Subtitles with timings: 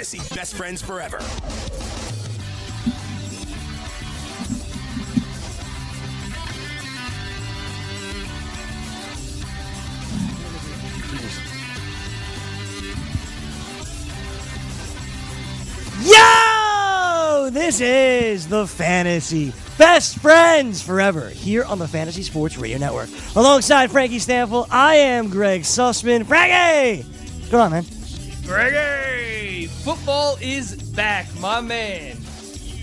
[0.00, 1.18] Fantasy Best Friends Forever.
[16.02, 17.50] Yo!
[17.50, 23.10] This is the Fantasy Best Friends Forever here on the Fantasy Sports Radio Network.
[23.36, 26.24] Alongside Frankie Stanfield, I am Greg Sussman.
[26.24, 27.06] Frankie!
[27.50, 27.99] Going on, man?
[28.50, 29.66] Greggy!
[29.68, 32.16] Football is back, my man.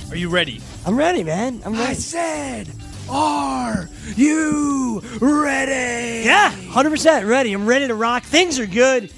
[0.10, 0.62] Are you ready?
[0.86, 1.62] I'm ready, man.
[1.66, 1.88] I'm ready.
[1.88, 2.70] I said,
[3.10, 6.24] are you ready?
[6.26, 7.52] Yeah, 100% ready.
[7.52, 8.24] I'm ready to rock.
[8.24, 9.12] Things are good.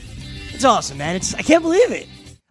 [0.51, 1.15] It's awesome, man.
[1.17, 2.07] It's I can't believe it.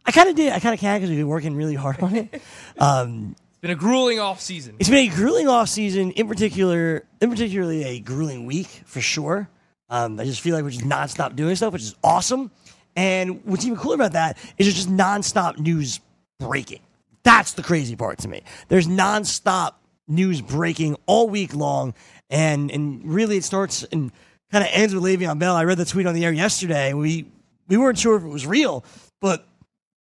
[0.06, 0.52] I kind of did.
[0.52, 2.40] I kind of can because we've been working really hard on it.
[2.78, 4.76] Um, It's been a grueling off season.
[4.78, 9.48] it's been a grueling off season, in particular, in particularly a grueling week for sure.
[9.90, 12.52] Um, I just feel like we're just nonstop doing stuff, which is awesome.
[12.98, 16.00] And what's even cooler about that is there's just nonstop news
[16.40, 16.80] breaking.
[17.22, 18.42] That's the crazy part to me.
[18.66, 19.74] There's nonstop
[20.08, 21.94] news breaking all week long,
[22.28, 24.10] and and really it starts and
[24.50, 25.54] kind of ends with Le'Veon Bell.
[25.54, 26.92] I read the tweet on the air yesterday.
[26.92, 27.30] We
[27.68, 28.84] we weren't sure if it was real,
[29.20, 29.46] but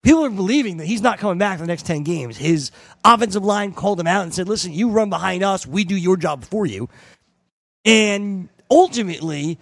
[0.02, 2.36] people are believing that he's not coming back for the next 10 games.
[2.36, 2.72] His
[3.06, 6.18] offensive line called him out and said, listen, you run behind us, we do your
[6.18, 6.90] job for you.
[7.86, 9.60] And ultimately,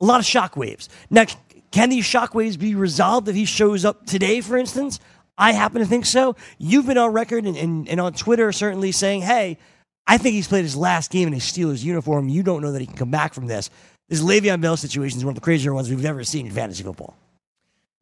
[0.00, 0.88] a lot of shockwaves.
[1.10, 1.24] Now,
[1.70, 5.00] can these shockwaves be resolved if he shows up today, for instance?
[5.36, 6.34] I happen to think so.
[6.58, 9.58] You've been on record and, and, and on Twitter certainly saying, hey,
[10.06, 12.28] I think he's played his last game in his Steelers uniform.
[12.28, 13.70] You don't know that he can come back from this.
[14.08, 16.82] This Le'Veon Bell situation is one of the crazier ones we've ever seen in fantasy
[16.82, 17.14] football.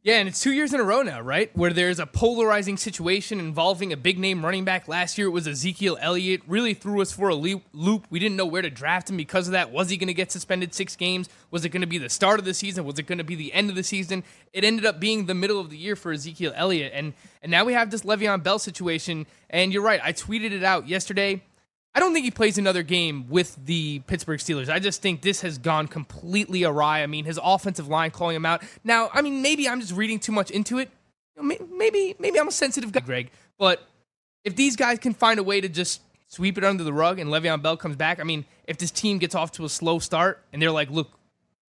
[0.06, 1.50] Yeah, and it's two years in a row now, right?
[1.56, 4.87] Where there's a polarizing situation involving a big name running back.
[4.87, 6.43] Last year it was Ezekiel Elliott.
[6.47, 8.06] Really threw us for a loop.
[8.09, 9.72] We didn't know where to draft him because of that.
[9.72, 11.28] Was he going to get suspended six games?
[11.50, 12.84] Was it going to be the start of the season?
[12.84, 14.22] Was it going to be the end of the season?
[14.53, 16.93] It ended up being the middle of the year for Ezekiel Elliott.
[16.95, 17.12] And,
[17.43, 19.27] and now we have this Le'Veon Bell situation.
[19.50, 19.99] And you're right.
[20.05, 21.43] I tweeted it out yesterday.
[21.97, 24.69] I don't think he plays another game with the Pittsburgh Steelers.
[24.69, 27.03] I just think this has gone completely awry.
[27.03, 28.62] I mean, his offensive line calling him out.
[28.84, 30.91] Now, I mean, maybe I'm just reading too much into it.
[31.41, 33.31] Maybe, maybe I'm a sensitive guy, Greg.
[33.59, 33.83] But
[34.45, 37.31] if these guys can find a way to just sweep it under the rug and
[37.31, 40.43] Le'Veon Bell comes back, I mean, if this team gets off to a slow start
[40.53, 41.11] and they're like, look,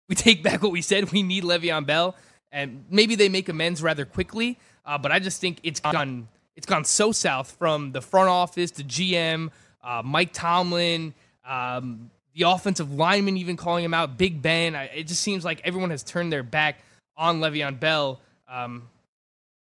[0.09, 2.17] we take back what we said, we need Le'Veon Bell,
[2.51, 4.59] and maybe they make amends rather quickly.
[4.85, 6.27] Uh, but I just think it's gone,
[6.57, 9.51] it's gone so south from the front office, to GM,
[9.87, 11.13] uh, Mike Tomlin,
[11.47, 14.75] um, the offensive lineman even calling him out, Big Ben.
[14.75, 16.83] I, it just seems like everyone has turned their back
[17.15, 18.19] on Le'Veon Bell.
[18.51, 18.89] Um,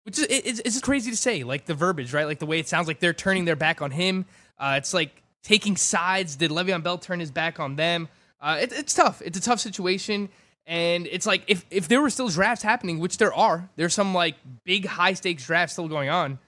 [0.03, 2.27] which is it, it's, crazy to say, like the verbiage, right?
[2.27, 4.27] Like the way it sounds like they're turning their back on him.
[4.59, 6.37] Uh, it's like taking sides.
[6.37, 8.09] Did Le'Veon Bell turn his back on them?
[8.41, 9.23] Uh, it, it's tough.
[9.25, 10.29] It's a tough situation,
[10.67, 14.13] and it's like if if there were still drafts happening, which there are, there's some
[14.13, 16.39] like big high stakes drafts still going on.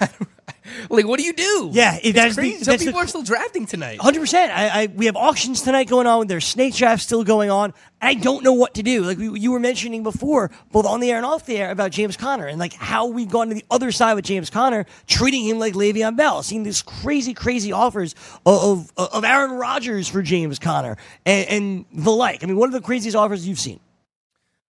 [0.90, 1.70] like, what do you do?
[1.72, 2.64] Yeah, it- it's that's the- crazy.
[2.64, 4.00] Some that's the- people are still drafting tonight.
[4.00, 4.52] Hundred percent.
[4.52, 6.26] I, I we have auctions tonight going on.
[6.26, 7.72] There's snake drafts still going on.
[8.02, 9.02] I don't know what to do.
[9.02, 11.90] Like we, you were mentioning before, both on the air and off the air, about
[11.90, 15.44] James Conner and like how we've gone to the other side with James Conner, treating
[15.44, 18.14] him like Le'Veon Bell, seeing these crazy, crazy offers
[18.46, 22.42] of of, of Aaron Rodgers for James Conner and, and the like.
[22.42, 23.80] I mean, what are the craziest offers you've seen?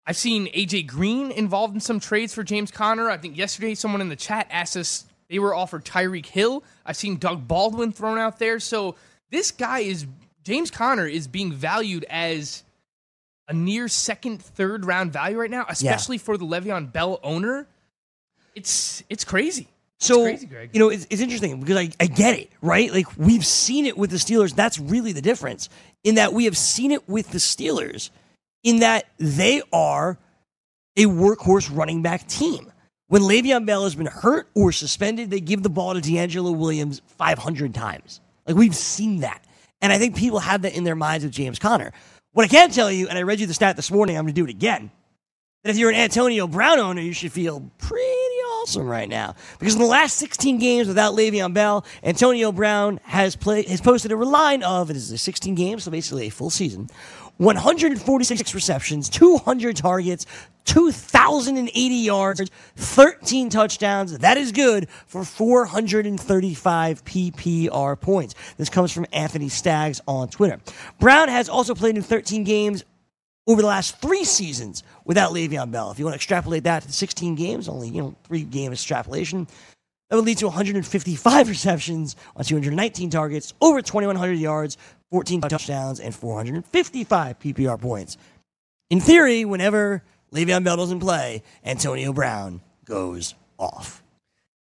[0.06, 3.10] I've seen AJ Green involved in some trades for James Conner.
[3.10, 6.65] I think yesterday someone in the chat asked us they were offered Tyreek Hill.
[6.87, 8.61] I've seen Doug Baldwin thrown out there.
[8.61, 8.97] So
[9.31, 10.06] this guy is
[10.43, 12.65] James Conner is being valued as
[13.49, 17.66] a near second, third round value right now, especially for the Le'Veon Bell owner.
[18.54, 19.69] It's it's crazy.
[20.01, 20.71] So it's crazy, Greg.
[20.72, 22.92] you know, it's, it's interesting because I, I get it, right?
[22.92, 24.54] Like we've seen it with the Steelers.
[24.54, 25.69] That's really the difference
[26.04, 28.10] in that we have seen it with the Steelers
[28.63, 30.19] in that they are
[30.97, 32.72] a workhorse running back team.
[33.09, 37.01] When Le'Veon Bell has been hurt or suspended, they give the ball to DeAngelo Williams
[37.16, 38.21] 500 times.
[38.47, 39.43] Like we've seen that.
[39.81, 41.93] And I think people have that in their minds with James Conner.
[42.33, 44.34] What I can tell you, and I read you the stat this morning, I'm going
[44.34, 44.91] to do it again,
[45.65, 48.05] that if you're an Antonio Brown owner, you should feel pretty
[48.60, 49.34] awesome right now.
[49.59, 54.13] Because in the last 16 games without Le'Veon Bell, Antonio Brown has played has posted
[54.13, 56.91] a line of, it is 16 games, so basically a full season,
[57.39, 60.27] 146 receptions, 200 targets,
[60.68, 62.42] 2,080 yards,
[62.76, 64.18] 13 touchdowns.
[64.18, 68.34] That is good for 435 PPR points.
[68.59, 70.60] This comes from Anthony Staggs on Twitter.
[71.00, 72.84] Brown has also played in 13 games
[73.47, 75.91] over the last three seasons without Le'Veon Bell.
[75.91, 79.47] If you want to extrapolate that to 16 games, only you know three game extrapolation,
[80.10, 84.76] that would lead to 155 receptions on 219 targets, over 2,100 yards,
[85.10, 88.18] 14 touchdowns, and 455 PPR points.
[88.91, 90.03] In theory, whenever
[90.33, 94.03] Le'Veon Bell doesn't play, Antonio Brown goes off.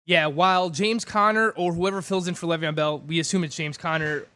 [0.04, 3.78] Yeah, while James Conner or whoever fills in for Le'Veon Bell, we assume it's James
[3.78, 4.26] Conner,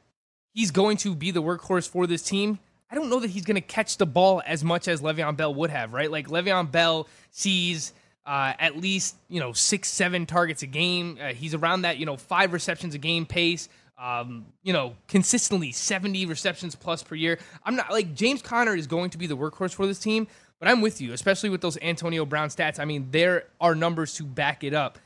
[0.52, 2.58] he's going to be the workhorse for this team.
[2.90, 5.52] I don't know that he's going to catch the ball as much as Le'Veon Bell
[5.54, 6.10] would have, right?
[6.10, 7.92] Like Le'Veon Bell sees
[8.26, 11.18] uh, at least you know six, seven targets a game.
[11.20, 13.68] Uh, he's around that you know five receptions a game pace.
[13.98, 17.38] Um, you know, consistently 70 receptions plus per year.
[17.64, 20.26] I'm not like James Conner is going to be the workhorse for this team,
[20.60, 22.78] but I'm with you, especially with those Antonio Brown stats.
[22.78, 24.98] I mean, there are numbers to back it up.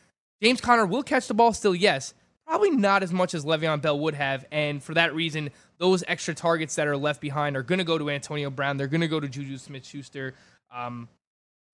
[0.43, 2.14] James Conner will catch the ball still, yes.
[2.47, 6.35] Probably not as much as Le'Veon Bell would have, and for that reason, those extra
[6.35, 8.76] targets that are left behind are going to go to Antonio Brown.
[8.76, 10.35] They're going to go to Juju Smith-Schuster.
[10.75, 11.08] Um,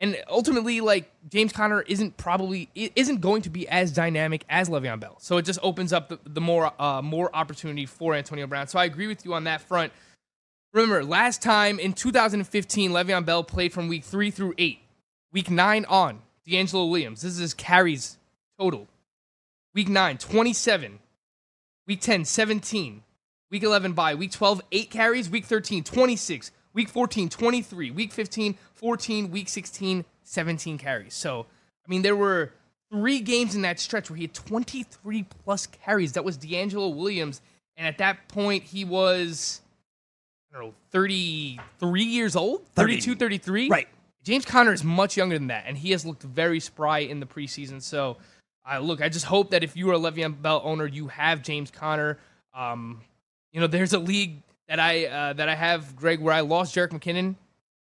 [0.00, 5.00] and ultimately, like James Conner isn't probably isn't going to be as dynamic as Le'Veon
[5.00, 8.66] Bell, so it just opens up the, the more uh, more opportunity for Antonio Brown.
[8.66, 9.92] So I agree with you on that front.
[10.76, 14.80] Remember, last time in 2015, Le'Veon Bell played from week three through eight.
[15.32, 17.22] Week nine on, DeAngelo Williams.
[17.22, 18.18] This is his carries
[18.60, 18.86] total.
[19.72, 20.98] Week nine, 27.
[21.86, 23.02] Week 10, 17.
[23.50, 24.14] Week 11, bye.
[24.14, 25.30] Week 12, 8 carries.
[25.30, 26.50] Week 13, 26.
[26.74, 27.90] Week 14, 23.
[27.92, 29.30] Week 15, 14.
[29.30, 31.14] Week 16, 17 carries.
[31.14, 31.46] So,
[31.86, 32.52] I mean, there were
[32.92, 36.12] three games in that stretch where he had 23 plus carries.
[36.12, 37.40] That was DeAngelo Williams.
[37.78, 39.62] And at that point, he was,
[40.52, 42.66] I don't know, 33 years old?
[42.74, 43.68] 32, 33?
[43.68, 43.88] Right.
[44.22, 47.26] James Conner is much younger than that, and he has looked very spry in the
[47.26, 47.80] preseason.
[47.80, 48.16] So,
[48.68, 51.42] uh, look, I just hope that if you are a Le'Veon Bell owner, you have
[51.42, 52.18] James Conner.
[52.52, 53.02] Um,
[53.52, 56.74] you know, there's a league that I uh, that I have, Greg, where I lost
[56.74, 57.36] Jerick McKinnon,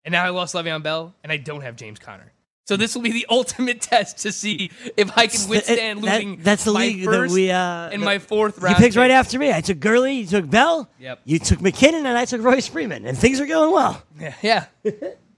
[0.06, 2.31] and now I lost Le'Veon Bell, and I don't have James Conner.
[2.67, 6.41] So this will be the ultimate test to see if I can withstand That- losing.
[6.43, 8.77] that's the my league that we, uh, that- my fourth round.
[8.77, 9.51] You picked right after me.
[9.51, 11.21] I took Gurley, you took Bell, Yep.
[11.25, 14.01] you took McKinnon, and I took Royce Freeman, and things are going well.
[14.19, 14.65] Yeah, yeah.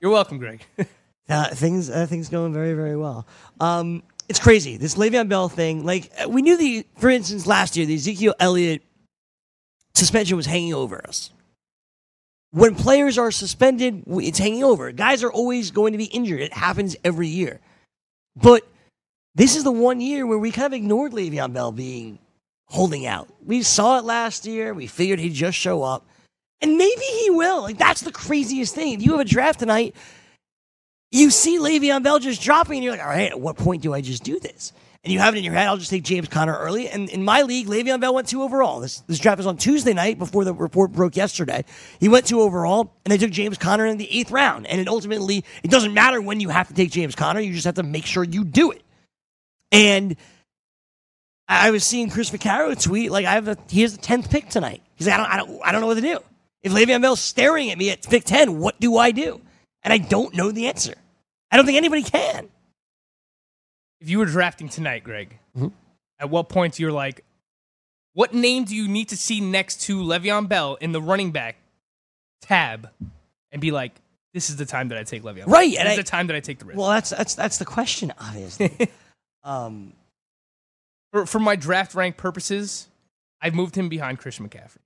[0.02, 0.66] You're welcome, Greg.
[1.30, 3.26] Uh, things uh, things going very very well.
[3.62, 5.86] Um, it's crazy this Le'Veon Bell thing.
[5.86, 8.82] Like we knew the, for instance, last year the Ezekiel Elliott
[9.96, 11.32] suspension was hanging over us.
[12.54, 14.92] When players are suspended, it's hanging over.
[14.92, 16.40] Guys are always going to be injured.
[16.40, 17.60] It happens every year.
[18.36, 18.62] But
[19.34, 22.20] this is the one year where we kind of ignored Le'Veon Bell being
[22.68, 23.28] holding out.
[23.44, 24.72] We saw it last year.
[24.76, 26.06] We figured he'd just show up.
[26.62, 27.64] And maybe he will.
[27.64, 28.94] Like that's the craziest thing.
[28.94, 29.96] If you have a draft tonight,
[31.12, 33.96] you see Le'Veon Bell just dropping, and you're like, all right, at what point do
[33.96, 34.74] I just do this?
[35.04, 36.88] And you have it in your head, I'll just take James Conner early.
[36.88, 38.80] And in my league, Le'Veon Bell went two overall.
[38.80, 41.66] This, this draft was on Tuesday night before the report broke yesterday.
[42.00, 44.66] He went two overall, and they took James Conner in the eighth round.
[44.66, 47.66] And it ultimately, it doesn't matter when you have to take James Conner, you just
[47.66, 48.82] have to make sure you do it.
[49.74, 50.16] And
[51.50, 54.48] I was seeing Chris Vaccaro tweet, like, I have a, he has the 10th pick
[54.48, 54.84] tonight.
[54.96, 56.20] He's like, I don't, I don't, I don't know what to do.
[56.62, 59.42] If Le'Veon Bell's staring at me at pick 10, what do I do?
[59.84, 60.94] And I don't know the answer.
[61.52, 62.48] I don't think anybody can.
[64.04, 65.72] If you were drafting tonight, Greg, Mhm.
[66.20, 67.24] at what point you're like,
[68.14, 71.56] what name do you need to see next to Le'Veon Bell in the running back
[72.42, 72.90] tab,
[73.52, 73.94] and be like,
[74.34, 75.46] this is the time that I take Le'Veon.
[75.46, 75.48] Bell.
[75.48, 76.78] Right, This and is I- the time that I take the risk.
[76.78, 78.90] Well, that's that's that's the question, obviously.
[79.44, 79.94] um,
[81.14, 82.88] for, for my draft rank purposes,
[83.42, 84.78] I've moved him behind Christian McCaffrey.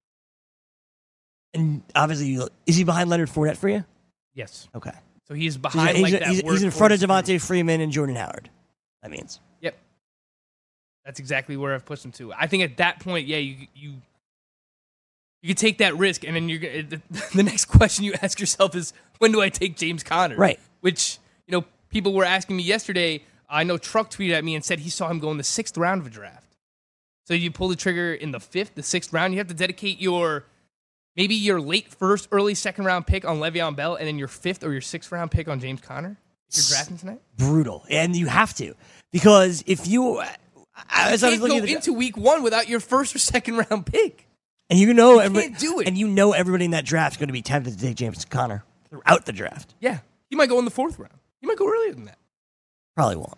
[1.53, 3.83] and obviously, you, is he behind Leonard Fournette for you?
[4.35, 4.67] Yes.
[4.75, 4.91] Okay,
[5.27, 6.29] So he's So behind he's, like he's- that.
[6.35, 8.49] he's- he's in front of Devonta Freeman and Jordan Howard.
[9.01, 9.77] That means Yep.
[11.05, 12.33] That's exactly where I've pushed him to.
[12.33, 13.93] I think at that point, yeah, you you
[15.41, 17.01] you could take that risk, and then you're gonna, the,
[17.35, 20.35] the next question you ask yourself is, when do I take James Conner?
[20.35, 20.59] Right.
[20.81, 23.23] Which you know people were asking me yesterday.
[23.49, 25.77] I know Truck tweeted at me and said he saw him go in the sixth
[25.77, 26.57] round of a draft.
[27.25, 29.33] So you pull the trigger in the fifth, the sixth round.
[29.33, 30.45] You have to dedicate your
[31.15, 34.63] maybe your late first, early second round pick on Le'Veon Bell, and then your fifth
[34.63, 36.17] or your sixth round pick on James Conner.
[36.51, 37.21] You're drafting tonight.
[37.37, 38.73] brutal, and you have to
[39.11, 40.21] because if you,
[40.89, 44.27] as I was looking go into week one without your first or second round pick.
[44.69, 45.87] and you know, You every- can't do it.
[45.87, 48.23] and you know everybody in that draft is going to be tempted to take James
[48.25, 49.73] Conner throughout the draft.
[49.79, 49.99] Yeah,
[50.29, 51.13] he might go in the fourth round.
[51.41, 52.17] He might go earlier than that.
[52.95, 53.37] Probably won't.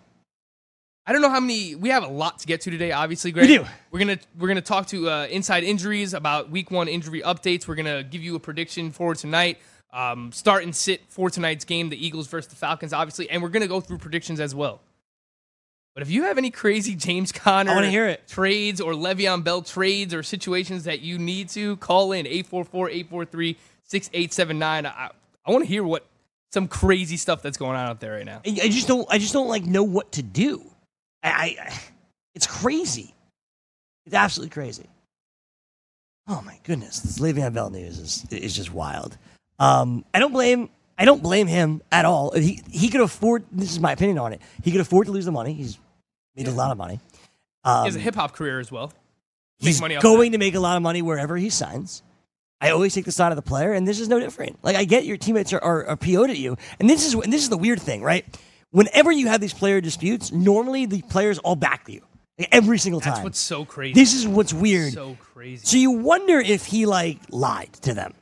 [1.05, 1.73] I don't know how many.
[1.73, 2.91] We have a lot to get to today.
[2.91, 3.49] Obviously, Greg.
[3.49, 3.65] We do.
[3.89, 7.67] We're gonna we're gonna talk to uh, inside injuries about week one injury updates.
[7.67, 9.57] We're gonna give you a prediction for tonight.
[9.91, 13.49] Um, start and sit for tonight's game, the Eagles versus the Falcons, obviously, and we're
[13.49, 14.79] going to go through predictions as well.
[15.93, 18.25] But if you have any crazy James Conner I wanna hear it.
[18.27, 24.85] trades or Le'Veon Bell trades or situations that you need to, call in 844-843-6879.
[24.85, 25.09] I,
[25.45, 26.05] I want to hear what
[26.51, 28.41] some crazy stuff that's going on out there right now.
[28.45, 29.11] I I just don't.
[29.11, 30.63] I just don't like know what to do.
[31.23, 31.73] I, I
[32.33, 33.13] it's crazy.
[34.05, 34.87] It's absolutely crazy.
[36.27, 39.17] Oh my goodness, this Le'Veon Bell news is is just wild.
[39.59, 40.69] Um, I don't blame.
[40.97, 42.31] I don't blame him at all.
[42.31, 43.45] He he could afford.
[43.51, 44.41] This is my opinion on it.
[44.63, 45.53] He could afford to lose the money.
[45.53, 45.77] He's
[46.35, 46.99] made a lot of money.
[47.63, 48.93] Um, He has a hip hop career as well.
[49.61, 52.01] Make he's going to make a lot of money wherever he signs.
[52.61, 54.59] I always take the side of the player, and this is no different.
[54.63, 57.31] Like I get your teammates are, are, are PO'd at you, and this is and
[57.31, 58.25] this is the weird thing, right?
[58.71, 62.01] Whenever you have these player disputes, normally the players all back you
[62.37, 63.13] like, every single time.
[63.13, 63.93] That's what's so crazy.
[63.93, 64.93] this is what's weird.
[64.93, 65.65] so crazy.
[65.65, 68.13] So you wonder if he like lied to them.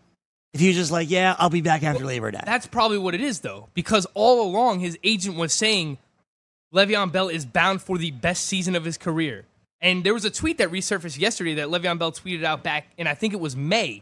[0.58, 3.14] If he was just like, "Yeah, I'll be back after Labor Day." That's probably what
[3.14, 6.00] it is, though, because all along his agent was saying
[6.74, 9.46] Le'Veon Bell is bound for the best season of his career.
[9.82, 13.08] And there was a tweet that resurfaced yesterday that Le'Veon Bell tweeted out back, and
[13.08, 14.02] I think it was May,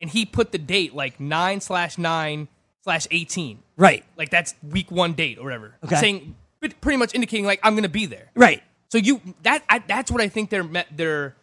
[0.00, 2.48] and he put the date like nine slash nine
[2.82, 5.94] slash eighteen, right, like that's week one date or whatever, Okay.
[5.94, 6.34] saying
[6.80, 8.30] pretty much indicating like I'm gonna be there.
[8.34, 8.60] right.
[8.88, 11.34] So you that I, that's what I think they're they're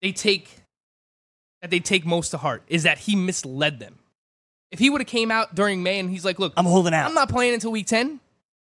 [0.00, 0.48] they take
[1.64, 3.98] that they take most to heart is that he misled them.
[4.70, 7.06] If he would have came out during May and he's like, "Look, I'm holding out.
[7.08, 8.20] I'm not playing until week 10,"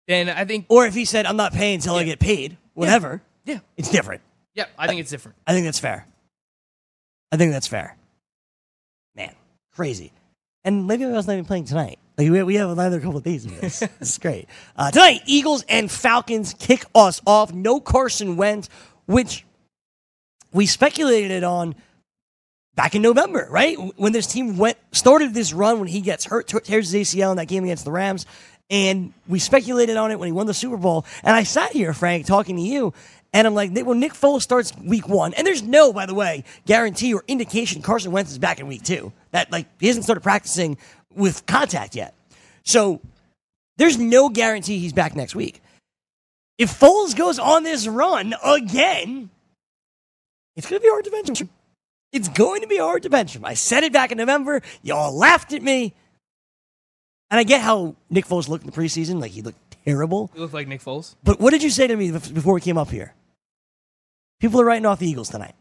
[0.07, 2.05] then I think or if he said, "I'm not paying until I Yeah.
[2.09, 3.61] get paid," whatever, yeah.
[3.79, 4.21] it's different.
[4.55, 5.39] Yeah, I think it's different.
[5.47, 6.07] I think that's fair.
[7.33, 7.97] I think that's fair.
[9.17, 9.35] Man,
[9.75, 10.13] crazy.
[10.63, 11.99] And Le'Veon Bell's not even playing tonight.
[12.19, 13.79] Like we, we have another couple of days of this.
[13.99, 14.47] this is great.
[14.77, 17.51] Uh, tonight, Eagles and Falcons kick us off.
[17.55, 18.69] No Carson Wentz,
[19.07, 19.47] which
[20.53, 21.75] we speculated it on
[22.77, 23.77] back in November, right?
[23.97, 27.31] When this team went started this run when he gets hurt, te- tears his ACL
[27.31, 28.27] in that game against the Rams,
[28.71, 31.05] and we speculated on it when he won the Super Bowl.
[31.23, 32.93] And I sat here, Frank, talking to you,
[33.33, 36.45] and I'm like, well, Nick Foles starts week one, and there's no, by the way,
[36.67, 39.13] guarantee or indication Carson Wentz is back in week two.
[39.33, 40.79] That like he hasn't started practicing
[41.15, 42.15] with contact yet,
[42.65, 43.01] so
[43.77, 45.61] there's no guarantee he's back next week.
[46.57, 49.31] If Foles goes on this run again,
[50.55, 51.49] it's going to be hard to him.
[52.15, 53.45] It's going to be hard to bench him.
[53.45, 54.63] I said it back in November.
[54.83, 55.95] Y'all laughed at me.
[57.29, 59.21] And I get how Nick Foles looked in the preseason.
[59.21, 60.31] Like, he looked terrible.
[60.33, 61.17] He looked like Nick Foles.
[61.25, 63.15] But what did you say to me before we came up here?
[64.41, 65.57] People are writing off the Eagles tonight.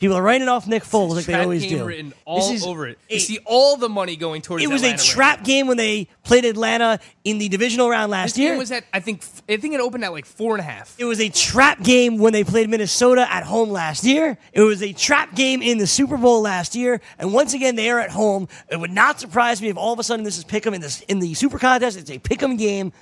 [0.00, 1.84] People are writing off Nick Foles like they always game do.
[1.84, 2.98] written This is over it.
[3.10, 5.44] a- You see all the money going towards it was a Atlanta right trap now.
[5.44, 8.50] game when they played Atlanta in the divisional round last This year.
[8.52, 10.94] game was at I think I think it opened at like four and a half.
[10.98, 14.38] It was a trap game when they played Minnesota at home last year.
[14.54, 17.02] It was a trap game in the Super Bowl last year.
[17.18, 18.48] And once again, they are at home.
[18.70, 21.02] It would not surprise me if all of a sudden this is Pick'em in this
[21.02, 21.98] in the Super Contest.
[21.98, 22.94] It's a Pick'em game.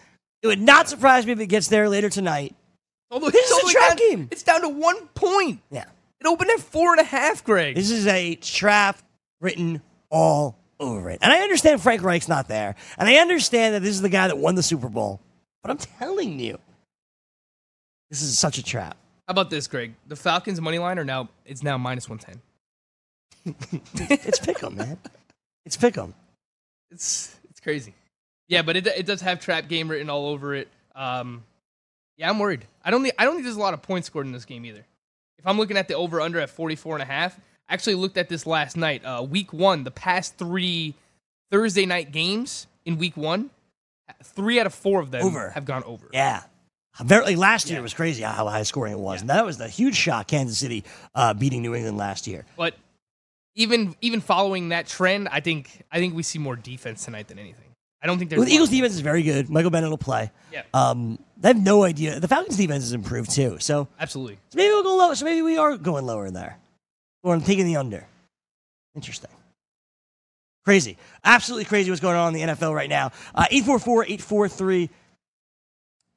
[0.43, 2.57] It would not surprise me if it gets there later tonight.
[3.11, 4.29] Although This it's is a trap down- game.
[4.33, 5.61] It's down to one point.
[5.71, 5.85] Yeah,
[6.21, 7.75] It opened at four and a half, Greg.
[7.77, 8.99] this is a trap
[9.41, 11.19] written all over it.
[11.23, 14.27] And I understand Frank Reich's not there, and I understand that this is the guy
[14.29, 15.21] that won the Super Bowl.
[15.63, 16.59] But I'm telling you,
[18.11, 18.97] this is such a trap.
[19.27, 19.95] How about this, Greg?
[20.07, 22.41] The Falcons money line are now it's now minus one ten.
[23.95, 24.99] It's Pick'em, man.
[25.65, 26.15] It's Pick'em.
[26.91, 27.95] It's it's crazy.
[28.49, 30.69] Yeah, but it it does have trap game written all over it.
[30.95, 31.45] Um,
[32.17, 32.67] yeah, I'm worried.
[32.85, 34.65] I don't think I don't think there's a lot of points scored in this game
[34.65, 34.87] either.
[35.39, 38.17] If I'm looking at the over under at 44 and a half, I actually looked
[38.17, 39.05] at this last night.
[39.05, 40.95] Uh, week one, the past three
[41.51, 43.51] Thursday night games in week one,
[44.23, 45.51] three out of four of them Over.
[45.51, 46.09] have gone over.
[46.13, 46.43] Yeah.
[47.09, 47.81] Like last year Yeah.
[47.81, 49.19] it was crazy how high scoring it was.
[49.19, 49.21] Yeah.
[49.23, 50.83] And that was the huge shock Kansas City
[51.15, 52.45] uh, beating New England last year.
[52.57, 52.75] But
[53.55, 57.39] even even following that trend, I think I think we see more defense tonight than
[57.39, 57.68] anything.
[58.03, 59.51] I don't think there's Well, the Eagles defense is very good.
[59.51, 60.31] Michael Bennett will play.
[60.53, 62.21] Yeah, Um, they have no idea.
[62.21, 63.57] The Falcons defense has improved too.
[63.61, 64.39] So, absolutely.
[64.51, 65.15] so maybe we'll go low.
[65.15, 66.59] So maybe we are going lower there.
[67.23, 68.07] Or I'm taking the under.
[68.95, 69.31] Interesting.
[70.65, 70.97] Crazy.
[71.25, 73.07] Absolutely crazy what's going on in the NFL right now.
[73.35, 74.91] Uh, 844 843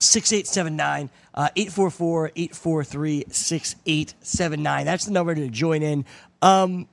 [0.01, 1.09] 6879.
[1.33, 4.85] Uh, 844 843 6879.
[4.85, 6.05] That's the number to join in.
[6.41, 6.87] Um,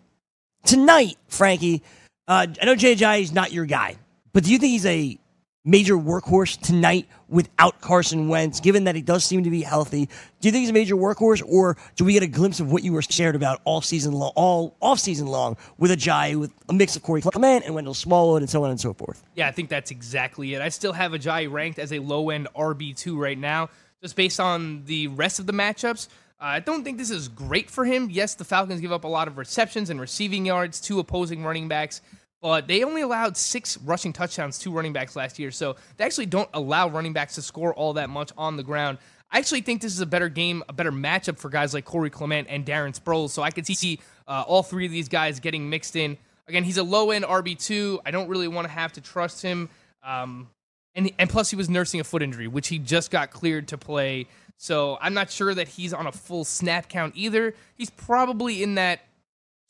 [0.65, 1.83] tonight, Frankie,
[2.29, 3.97] uh, I know JJ is not your guy,
[4.39, 5.19] but do you think he's a
[5.65, 10.09] major workhorse tonight without Carson Wentz, given that he does seem to be healthy?
[10.41, 12.85] Do you think he's a major workhorse, or do we get a glimpse of what
[12.85, 16.73] you were shared about all season long, all off season long, with Ajayi, with a
[16.73, 19.25] mix of Corey Clement and Wendell Smallwood, and so on and so forth?
[19.35, 20.63] Yeah, I think that's exactly it.
[20.63, 24.85] I still have Ajayi ranked as a low end RB2 right now, just based on
[24.85, 26.07] the rest of the matchups.
[26.41, 28.09] Uh, I don't think this is great for him.
[28.09, 31.67] Yes, the Falcons give up a lot of receptions and receiving yards to opposing running
[31.67, 32.03] backs,
[32.41, 35.51] but they only allowed six rushing touchdowns to running backs last year.
[35.51, 38.99] So they actually don't allow running backs to score all that much on the ground.
[39.31, 42.11] I actually think this is a better game, a better matchup for guys like Corey
[42.11, 43.31] Clement and Darren Sproles.
[43.31, 46.17] So I could see uh, all three of these guys getting mixed in.
[46.47, 48.01] Again, he's a low end RB2.
[48.07, 49.69] I don't really want to have to trust him.
[50.03, 50.49] Um,
[50.95, 53.79] and, and plus, he was nursing a foot injury, which he just got cleared to
[53.79, 54.27] play.
[54.57, 57.55] So I'm not sure that he's on a full snap count either.
[57.77, 59.01] He's probably in that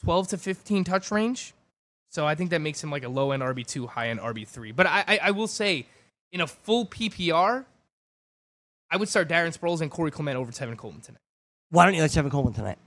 [0.05, 1.53] 12 to 15 touch range.
[2.11, 4.75] So I think that makes him like a low end RB2, high end RB3.
[4.75, 5.87] But I, I, I will say,
[6.33, 7.65] in a full PPR,
[8.91, 11.21] I would start Darren Sproles and Corey Clement over Tevin Coleman tonight.
[11.71, 12.79] Why don't you like Tevin Coleman tonight?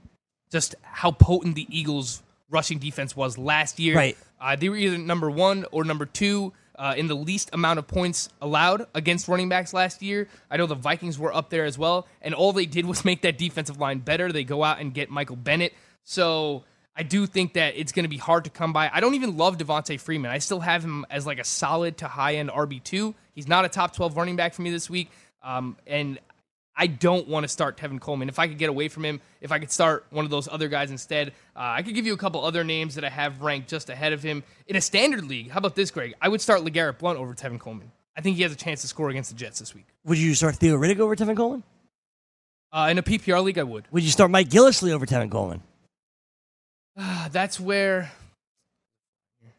[0.50, 3.96] Just how potent the Eagles' rushing defense was last year.
[3.96, 4.16] Right.
[4.40, 7.86] Uh, they were either number one or number two uh, in the least amount of
[7.86, 10.28] points allowed against running backs last year.
[10.50, 13.22] I know the Vikings were up there as well, and all they did was make
[13.22, 14.32] that defensive line better.
[14.32, 15.74] They go out and get Michael Bennett.
[16.04, 16.64] So
[16.94, 18.90] I do think that it's going to be hard to come by.
[18.92, 20.30] I don't even love Devonta Freeman.
[20.30, 23.14] I still have him as like a solid to high end RB2.
[23.34, 25.10] He's not a top 12 running back for me this week.
[25.42, 26.18] Um, and
[26.76, 28.28] I don't want to start Tevin Coleman.
[28.28, 30.68] If I could get away from him, if I could start one of those other
[30.68, 33.68] guys instead, uh, I could give you a couple other names that I have ranked
[33.68, 34.42] just ahead of him.
[34.66, 36.14] In a standard league, how about this, Greg?
[36.20, 37.90] I would start LeGarrette Blunt over Tevin Coleman.
[38.16, 39.86] I think he has a chance to score against the Jets this week.
[40.04, 41.62] Would you start Theo Riddick over Tevin Coleman?
[42.70, 43.86] Uh, in a PPR league, I would.
[43.90, 45.62] Would you start Mike Gillislee over Tevin Coleman?
[46.96, 48.10] Uh, that's where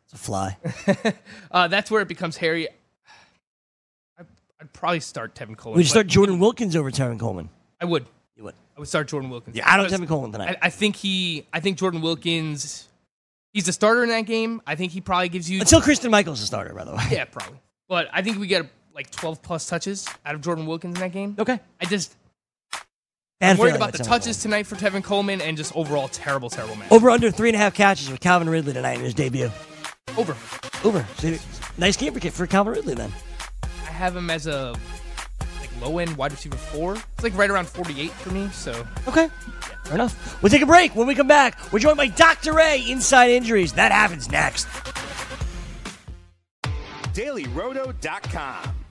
[0.06, 0.58] It's a fly.
[1.52, 2.68] uh, that's where it becomes hairy.
[4.20, 4.24] I,
[4.62, 5.78] I'd probably start Tevin Coleman.
[5.78, 7.50] Would you start Jordan Wilkins over Tevin Coleman?
[7.82, 8.06] I would.
[8.36, 8.56] You would.
[8.76, 9.56] I would start Jordan Wilkins.
[9.56, 10.58] Yeah, I don't Tevin Coleman tonight.
[10.62, 11.46] I, I think he.
[11.54, 12.88] I think Jordan Wilkins.
[13.52, 14.62] He's the starter in that game.
[14.66, 15.60] I think he probably gives you.
[15.60, 17.04] Until Kristen Michaels a starter, by the way.
[17.12, 17.60] yeah, probably.
[17.88, 21.12] But I think we get like 12 plus touches out of Jordan Wilkins in that
[21.12, 21.36] game.
[21.38, 21.60] Okay.
[21.82, 22.16] I just.
[23.44, 24.64] Bad I'm worried feeling about the touches Coleman.
[24.64, 26.90] tonight for Tevin Coleman and just overall terrible, terrible match.
[26.92, 29.52] Over under three and a half catches with Calvin Ridley tonight in his debut.
[30.18, 30.36] Over.
[30.86, 31.06] Over.
[31.18, 31.36] So,
[31.78, 33.12] nice game for, for Calvin Ridley then.
[33.64, 34.74] I have him as a
[35.60, 36.94] like low end wide receiver four.
[36.96, 38.48] It's like right around 48 for me.
[38.54, 38.72] So
[39.10, 39.28] Okay.
[39.84, 40.42] Fair enough.
[40.42, 40.96] We'll take a break.
[40.96, 42.54] When we come back, we're joined by Dr.
[42.54, 43.74] Ray, Inside Injuries.
[43.74, 44.68] That happens next.
[47.14, 48.83] DailyRoto.com.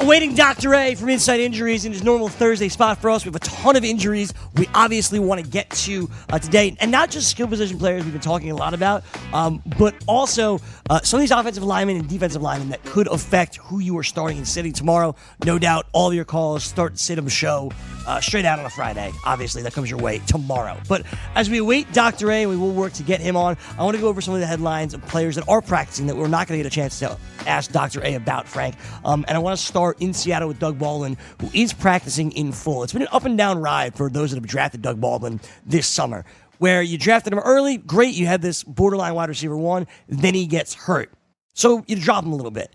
[0.00, 0.74] Awaiting Dr.
[0.74, 3.24] A from Inside Injuries in his normal Thursday spot for us.
[3.24, 6.76] We have a ton of injuries we obviously want to get to uh, today.
[6.80, 10.60] And not just skill position players we've been talking a lot about, um, but also
[10.90, 14.02] uh, some of these offensive linemen and defensive linemen that could affect who you are
[14.02, 15.14] starting and sitting tomorrow.
[15.44, 17.70] No doubt all your calls start sit 'em show
[18.06, 19.12] uh, straight out on a Friday.
[19.24, 20.78] Obviously, that comes your way tomorrow.
[20.88, 22.30] But as we await Dr.
[22.30, 23.56] A, we will work to get him on.
[23.78, 26.16] I want to go over some of the headlines of players that are practicing that
[26.16, 28.02] we're not going to get a chance to ask Dr.
[28.04, 28.76] A about, Frank.
[29.04, 32.52] Um, and I want to start in Seattle with Doug Baldwin, who is practicing in
[32.52, 32.82] full.
[32.82, 35.86] It's been an up and down ride for those that have drafted Doug Baldwin this
[35.86, 36.24] summer,
[36.58, 40.46] where you drafted him early, great, you had this borderline wide receiver one, then he
[40.46, 41.12] gets hurt.
[41.54, 42.72] So you drop him a little bit.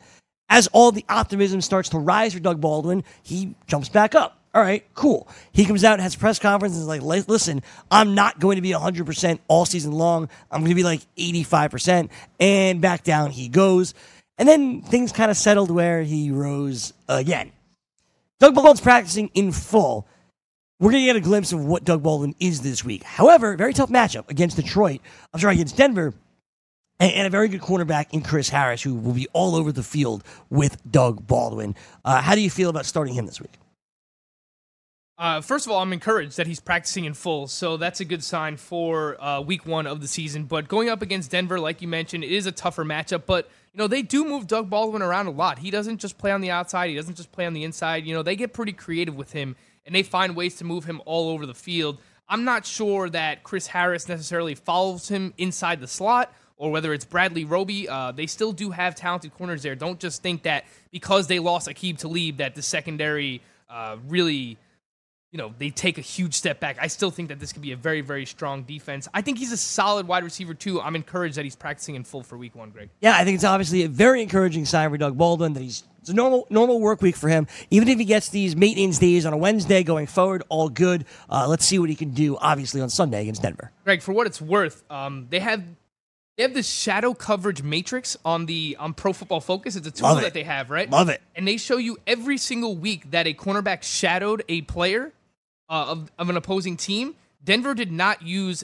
[0.49, 4.39] As all the optimism starts to rise for Doug Baldwin, he jumps back up.
[4.53, 5.27] All right, cool.
[5.51, 8.61] He comes out has a press conference and is like, listen, I'm not going to
[8.61, 10.29] be 100% all season long.
[10.51, 12.09] I'm going to be like 85%.
[12.39, 13.95] And back down he goes.
[14.37, 17.51] And then things kind of settled where he rose again.
[18.39, 20.07] Doug Baldwin's practicing in full.
[20.83, 23.03] We're going to get a glimpse of what Doug Baldwin is this week.
[23.03, 24.99] However, very tough matchup against Detroit.
[25.33, 26.13] I'm sorry, against Denver
[26.99, 30.25] and, a very good cornerback in Chris Harris, who will be all over the field
[30.49, 31.75] with Doug Baldwin.
[32.03, 33.53] Uh, how do you feel about starting him this week?
[35.17, 38.21] Uh, first of all, I'm encouraged that he's practicing in full, so that's a good
[38.21, 40.43] sign for uh, week one of the season.
[40.43, 43.25] But going up against Denver, like you mentioned, it is a tougher matchup.
[43.25, 45.59] But you know they do move Doug Baldwin around a lot.
[45.59, 46.89] He doesn't just play on the outside.
[46.89, 48.05] He doesn't just play on the inside.
[48.05, 51.01] You know they get pretty creative with him, and they find ways to move him
[51.05, 51.99] all over the field.
[52.27, 57.05] I'm not sure that Chris Harris necessarily follows him inside the slot or whether it's
[57.05, 57.89] Bradley Roby.
[57.89, 59.75] Uh, they still do have talented corners there.
[59.75, 64.57] Don't just think that because they lost Aqib Talib that the secondary uh, really
[65.33, 66.77] you know, they take a huge step back.
[66.79, 69.07] I still think that this could be a very, very strong defense.
[69.15, 70.79] I think he's a solid wide receiver, too.
[70.79, 72.91] I'm encouraged that he's practicing in full for week one, Greg.
[73.01, 76.09] Yeah, I think it's obviously a very encouraging sign for Doug Baldwin that he's it's
[76.09, 77.47] a normal normal work week for him.
[77.71, 81.05] Even if he gets these maintenance days on a Wednesday going forward, all good.
[81.29, 83.71] Uh, let's see what he can do, obviously, on Sunday against Denver.
[83.85, 85.63] Greg, for what it's worth, um, they have
[86.35, 89.77] they have this shadow coverage matrix on the on Pro Football Focus.
[89.77, 90.89] It's a tool that they have, right?
[90.89, 91.21] Love it.
[91.35, 95.13] And they show you every single week that a cornerback shadowed a player
[95.69, 97.15] uh, of, of an opposing team.
[97.43, 98.63] Denver did not use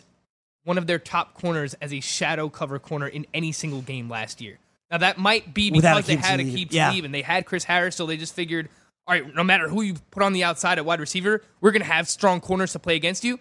[0.63, 4.41] one of their top corners as a shadow cover corner in any single game last
[4.41, 4.59] year.
[4.91, 6.55] Now that might be because they had Talib.
[6.55, 6.93] keep Yeah.
[6.93, 8.69] And they had Chris Harris, so they just figured,
[9.07, 11.81] all right, no matter who you put on the outside at wide receiver, we're going
[11.81, 13.39] to have strong corners to play against you.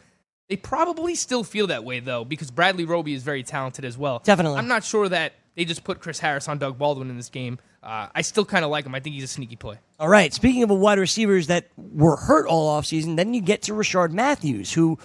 [0.48, 4.20] They probably still feel that way though, because Bradley Roby is very talented as well.
[4.24, 4.58] Definitely.
[4.58, 7.58] I'm not sure that they just put Chris Harris on Doug Baldwin in this game.
[7.82, 8.94] Uh, I still kind of like him.
[8.94, 9.76] I think he's a sneaky play.
[9.98, 10.32] All right.
[10.32, 14.72] Speaking of wide receivers that were hurt all offseason, then you get to Rishard Matthews,
[14.72, 15.00] who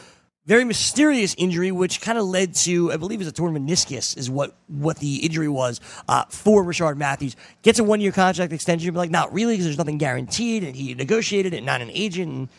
[0.45, 4.15] very mysterious injury, which kind of led to, I believe, it was a torn meniscus,
[4.15, 7.35] is what what the injury was uh, for Rishard Matthews.
[7.63, 10.75] Gets a one year contract extension, but like not really because there's nothing guaranteed, and
[10.75, 12.31] he negotiated it, not an agent.
[12.31, 12.49] And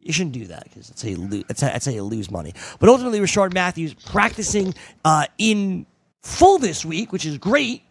[0.00, 1.44] you shouldn't do that because that's how you lose.
[1.46, 2.52] That's how, that's how you lose money.
[2.80, 5.86] But ultimately, Rishard Matthews practicing uh, in
[6.24, 7.84] full this week, which is great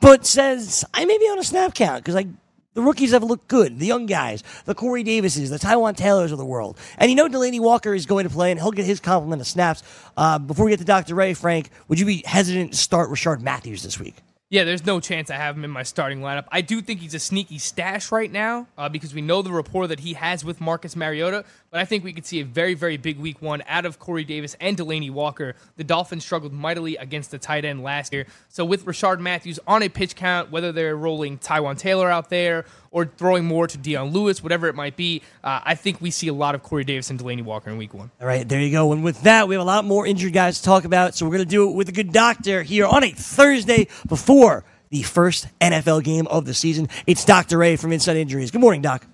[0.00, 2.28] but says I may be on a snap count because like
[2.74, 6.38] the rookies have looked good, the young guys, the Corey Davises, the Taywan Taylors of
[6.38, 9.00] the world, and you know Delanie Walker is going to play and he'll get his
[9.00, 9.82] complement of snaps.
[10.16, 11.14] Uh, before we get to Dr.
[11.14, 14.16] Ray, Frank, would you be hesitant to start Rishard Matthews this week?
[14.50, 16.46] Yeah, there's no chance I have him in my starting lineup.
[16.50, 19.86] I do think he's a sneaky stash right now uh, because we know the rapport
[19.86, 21.44] that he has with Marcus Mariota.
[21.70, 24.24] But I think we could see a very, very big week one out of Corey
[24.24, 25.54] Davis and Delanie Walker.
[25.76, 28.26] The Dolphins struggled mightily against the tight end last year.
[28.48, 32.64] So with Rishard Matthews on a pitch count, whether they're rolling Taywan Taylor out there
[32.90, 36.26] or throwing more to Dion Lewis, whatever it might be, uh, I think we see
[36.26, 38.10] a lot of Corey Davis and Delanie Walker in week one.
[38.20, 38.90] All right, there you go.
[38.90, 41.14] And with that, we have a lot more injured guys to talk about.
[41.14, 44.64] So we're going to do it with a good doctor here on a Thursday before
[44.88, 46.88] the first NFL game of the season.
[47.06, 47.58] It's Dr.
[47.58, 48.50] Ray from Inside Injuries.
[48.50, 49.06] Good morning, Doc.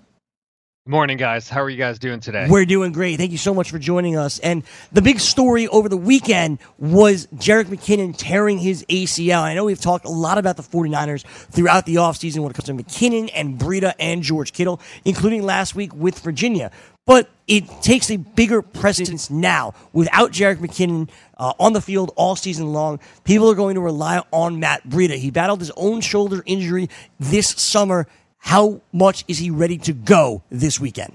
[0.87, 1.49] Morning, guys.
[1.49, 2.47] How are you guys doing today?
[2.49, 3.17] We're doing great.
[3.17, 4.39] Thank you so much for joining us.
[4.39, 9.41] And the big story over the weekend was Jerick McKinnon tearing his ACL.
[9.41, 12.67] I know we've talked a lot about the 49ers throughout the offseason when it comes
[12.67, 16.71] to McKinnon and Breida and George Kittle, including last week with Virginia.
[17.05, 19.73] But it takes a bigger precedence now.
[19.91, 24.23] Without Jerick McKinnon uh, on the field all season long, people are going to rely
[24.31, 25.17] on Matt Breida.
[25.17, 28.07] He battled his own shoulder injury this summer.
[28.47, 31.13] How much is he ready to go this weekend?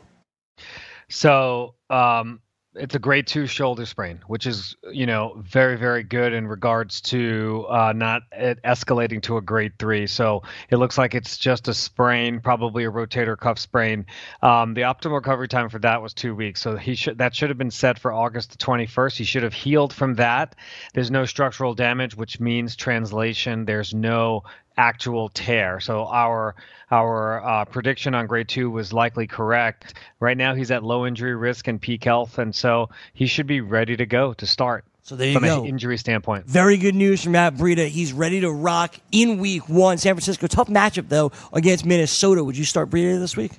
[1.09, 2.43] So, um,
[2.75, 7.01] it's a grade two shoulder sprain, which is, you know, very, very good in regards
[7.03, 10.07] to uh, not escalating to a grade three.
[10.07, 14.07] So it looks like it's just a sprain, probably a rotator cuff sprain.
[14.41, 16.63] Um, the optimal recovery time for that was two weeks.
[16.63, 19.17] So he should that should have been set for August the 21st.
[19.17, 20.57] He should have healed from that.
[20.95, 23.67] There's no structural damage, which means translation.
[23.67, 24.45] There's no
[24.77, 25.81] actual tear.
[25.81, 26.55] So our
[26.91, 29.95] our uh, prediction on grade two was likely correct.
[30.21, 33.61] Right now he's at low injury risk and peak health, and so he should be
[33.61, 34.85] ready to go to start.
[35.05, 35.63] So there you from go.
[35.63, 36.47] an injury standpoint.
[36.47, 37.89] Very good news from Matt Breida.
[37.89, 39.99] He's ready to rock in week one.
[39.99, 42.45] San Francisco, tough matchup, though, against Minnesota.
[42.45, 43.53] Would you start Breida this week?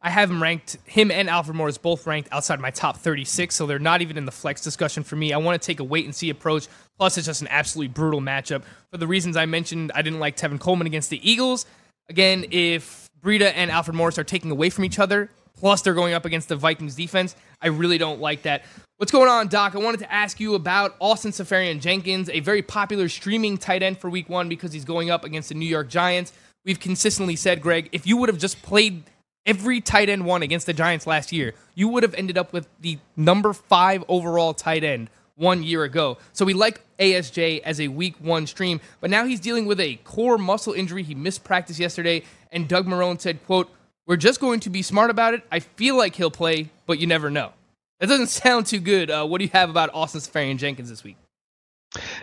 [0.00, 3.66] I have him ranked, him and Alfred Morris both ranked outside my top 36, so
[3.66, 5.32] they're not even in the flex discussion for me.
[5.32, 6.68] I want to take a wait and see approach.
[6.98, 8.62] Plus, it's just an absolutely brutal matchup.
[8.92, 11.66] For the reasons I mentioned, I didn't like Tevin Coleman against the Eagles.
[12.08, 16.14] Again, if Breida and Alfred Morris are taking away from each other, plus they're going
[16.14, 18.64] up against the Vikings defense, I really don't like that.
[18.98, 19.74] What's going on, Doc?
[19.74, 24.08] I wanted to ask you about Austin Seferian-Jenkins, a very popular streaming tight end for
[24.10, 26.32] week one because he's going up against the New York Giants.
[26.64, 29.02] We've consistently said, Greg, if you would have just played
[29.48, 32.68] every tight end won against the Giants last year, you would have ended up with
[32.80, 36.18] the number five overall tight end one year ago.
[36.32, 39.96] So we like ASJ as a week one stream, but now he's dealing with a
[40.04, 41.02] core muscle injury.
[41.02, 43.70] He missed practice yesterday, and Doug Marrone said, quote,
[44.06, 45.42] we're just going to be smart about it.
[45.50, 47.52] I feel like he'll play, but you never know.
[48.00, 49.10] That doesn't sound too good.
[49.10, 51.16] Uh, what do you have about Austin Seferian-Jenkins this week?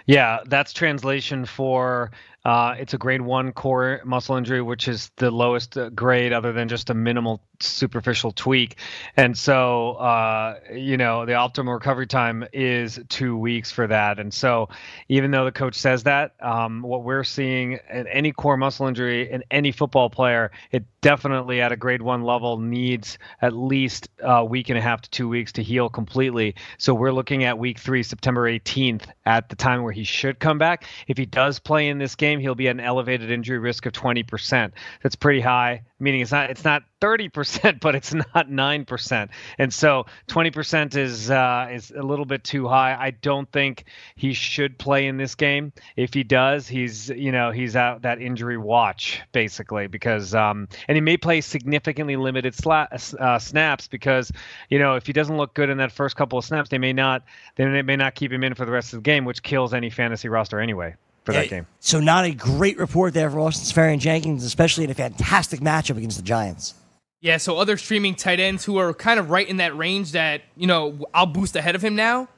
[0.05, 2.11] Yeah, that's translation for
[2.45, 6.67] uh, it's a grade one core muscle injury, which is the lowest grade other than
[6.67, 8.77] just a minimal superficial tweak.
[9.17, 14.19] And so, uh, you know, the optimal recovery time is two weeks for that.
[14.19, 14.69] And so,
[15.09, 19.31] even though the coach says that, um, what we're seeing in any core muscle injury
[19.31, 24.43] in any football player, it definitely at a grade one level needs at least a
[24.43, 26.55] week and a half to two weeks to heal completely.
[26.77, 30.57] So, we're looking at week three, September 18th, at the time where he should come
[30.57, 30.85] back.
[31.07, 33.93] If he does play in this game, he'll be at an elevated injury risk of
[33.93, 34.71] 20%.
[35.03, 35.83] That's pretty high.
[35.99, 39.29] meaning it's not it's not 30%, but it's not 9%.
[39.57, 42.95] And so 20% is uh, is a little bit too high.
[42.99, 45.71] I don't think he should play in this game.
[45.95, 50.95] If he does, he's you know he's out that injury watch basically because um, and
[50.95, 54.31] he may play significantly limited sla- uh, snaps because
[54.69, 56.93] you know if he doesn't look good in that first couple of snaps, they may
[56.93, 57.23] not
[57.55, 59.89] they may not keep him in for the rest of the game, which kills any
[59.89, 60.95] fantasy roster anyway
[61.25, 61.67] for that eh, game.
[61.79, 66.17] So not a great report there for Austin Seferian-Jenkins, especially in a fantastic matchup against
[66.17, 66.75] the Giants.
[67.21, 70.43] Yeah, so other streaming tight ends who are kind of right in that range that,
[70.55, 72.29] you know, I'll boost ahead of him now.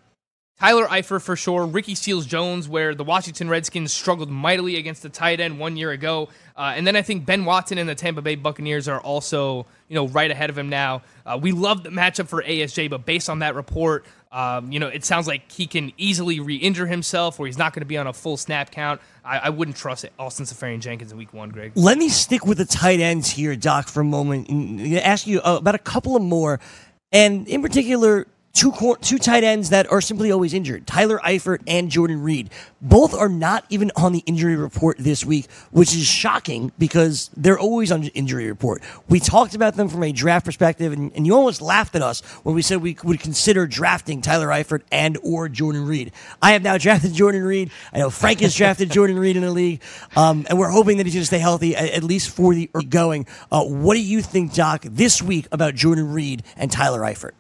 [0.60, 5.10] Tyler Eifert for sure, Ricky Seals Jones, where the Washington Redskins struggled mightily against the
[5.10, 6.30] tight end one year ago.
[6.56, 9.94] Uh, and then I think Ben Watson and the Tampa Bay Buccaneers are also, you
[9.94, 11.04] know, right ahead of him now.
[11.28, 14.88] Uh, we love the matchup for ASJ, but based on that report, um, you know,
[14.88, 18.08] it sounds like he can easily re-injure himself, or he's not going to be on
[18.08, 19.00] a full snap count.
[19.24, 20.14] I, I wouldn't trust it.
[20.18, 21.74] Austin Seferian-Jenkins in Week One, Greg.
[21.76, 25.40] Let me stick with the tight ends here, Doc, for a moment, and ask you
[25.42, 26.60] about a couple of more,
[27.12, 28.26] and in particular,
[28.58, 30.88] two cor- two tight ends that are simply always injured.
[30.88, 32.50] Tyler Eifert and Jordan Reed.
[32.82, 37.60] Both are not even on the injury report this week, which is shocking because they're
[37.60, 38.82] always on injury report.
[39.08, 42.22] We talked about them from a draft perspective, and, and you almost laughed at us
[42.44, 46.12] when we said we would consider drafting Tyler Eifert and or Jordan Reed.
[46.42, 47.70] I have now drafted Jordan Reed.
[47.94, 49.84] I know Frank has drafted Jordan Reed in the league,
[50.16, 52.70] um, and we're hoping that he's going to stay healthy at, at, least for the
[52.90, 53.28] going.
[53.52, 57.34] Uh, what do you think, Doc, this week about Jordan Reed and Tyler Eifert?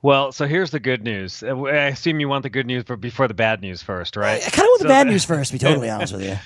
[0.00, 1.42] Well, so here's the good news.
[1.42, 4.40] Uh, I assume you want the good news before the bad news first, right?
[4.44, 5.50] I kind of want so, the bad news first.
[5.50, 6.38] To be totally honest with you.